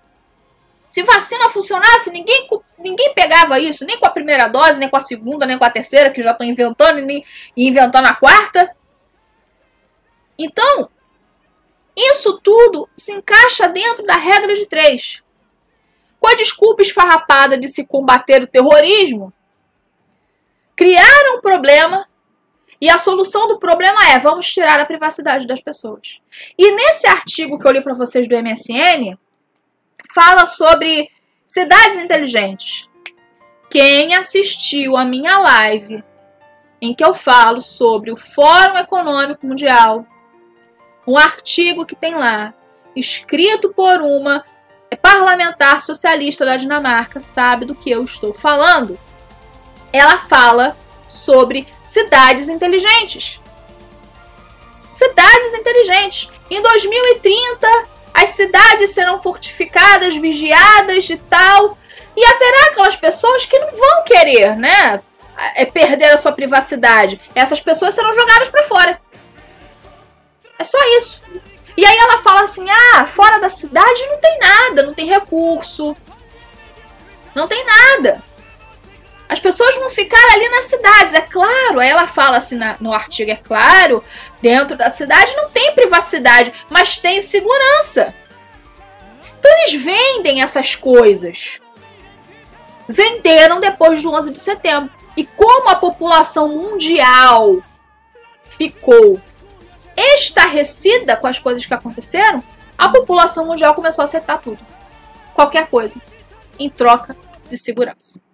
[0.97, 5.01] Se vacina funcionasse, ninguém, ninguém pegava isso, nem com a primeira dose, nem com a
[5.01, 7.23] segunda, nem com a terceira, que já estão inventando e
[7.55, 8.75] inventando a quarta.
[10.39, 10.89] Então,
[11.95, 15.23] isso tudo se encaixa dentro da regra de três.
[16.19, 19.31] Com a desculpa esfarrapada de se combater o terrorismo,
[20.75, 22.09] criaram um problema
[22.81, 26.21] e a solução do problema é: vamos tirar a privacidade das pessoas.
[26.57, 29.19] E nesse artigo que eu li para vocês do MSN,
[30.17, 31.11] fala sobre
[31.47, 32.89] cidades inteligentes.
[33.69, 36.03] Quem assistiu a minha live
[36.81, 40.07] em que eu falo sobre o Fórum Econômico Mundial,
[41.07, 42.55] um artigo que tem lá,
[42.95, 44.43] escrito por uma
[45.03, 48.99] parlamentar socialista da Dinamarca sabe do que eu estou falando.
[49.93, 50.75] Ela fala
[51.07, 53.39] sobre cidades inteligentes.
[54.91, 56.31] Cidades inteligentes.
[56.51, 61.77] Em 2030, as cidades serão fortificadas, vigiadas e tal.
[62.17, 65.03] E haverá aquelas pessoas que não vão querer, né?
[65.55, 67.21] É perder a sua privacidade.
[67.35, 68.99] Essas pessoas serão jogadas para fora.
[70.59, 71.21] É só isso.
[71.77, 75.95] E aí ela fala assim: ah, fora da cidade não tem nada, não tem recurso,
[77.35, 78.23] não tem nada.
[79.29, 81.81] As pessoas vão ficar ali nas cidades, é claro.
[81.81, 84.03] Aí ela fala assim na, no artigo: é claro,
[84.41, 88.15] dentro da cidade não tem privacidade, mas tem segurança.
[89.39, 91.61] Então eles vendem essas coisas.
[92.89, 94.91] Venderam depois do 11 de setembro.
[95.17, 97.57] E como a população mundial
[98.51, 99.21] ficou
[99.97, 102.43] estarrecida com as coisas que aconteceram,
[102.77, 104.59] a população mundial começou a aceitar tudo.
[105.35, 106.01] Qualquer coisa.
[106.59, 107.17] Em troca
[107.49, 108.26] de segurança.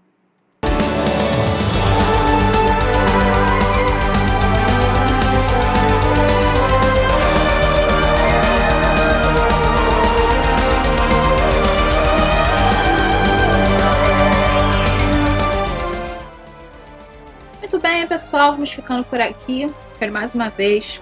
[17.72, 19.66] Muito bem, pessoal, vamos ficando por aqui.
[19.98, 21.00] Quero mais uma vez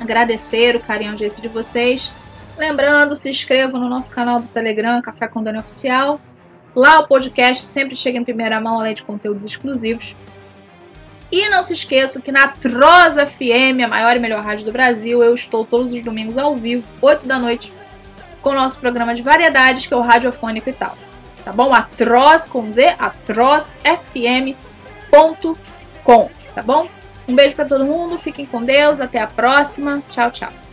[0.00, 2.10] agradecer o carinho audiência de vocês.
[2.58, 6.20] Lembrando, se inscrevam no nosso canal do Telegram, Café com Dani Oficial.
[6.74, 10.16] Lá o podcast sempre chega em primeira mão, além de conteúdos exclusivos.
[11.30, 15.22] E não se esqueçam que na Trosa FM, a maior e melhor rádio do Brasil,
[15.22, 17.72] eu estou todos os domingos ao vivo, 8 da noite,
[18.42, 20.98] com o nosso programa de variedades, que é o Radiofônico e tal.
[21.44, 21.72] Tá bom?
[21.72, 24.56] Atroz com Z, atrozfm.com
[26.54, 26.88] tá bom?
[27.28, 30.02] Um beijo para todo mundo, fiquem com Deus, até a próxima.
[30.10, 30.65] Tchau, tchau.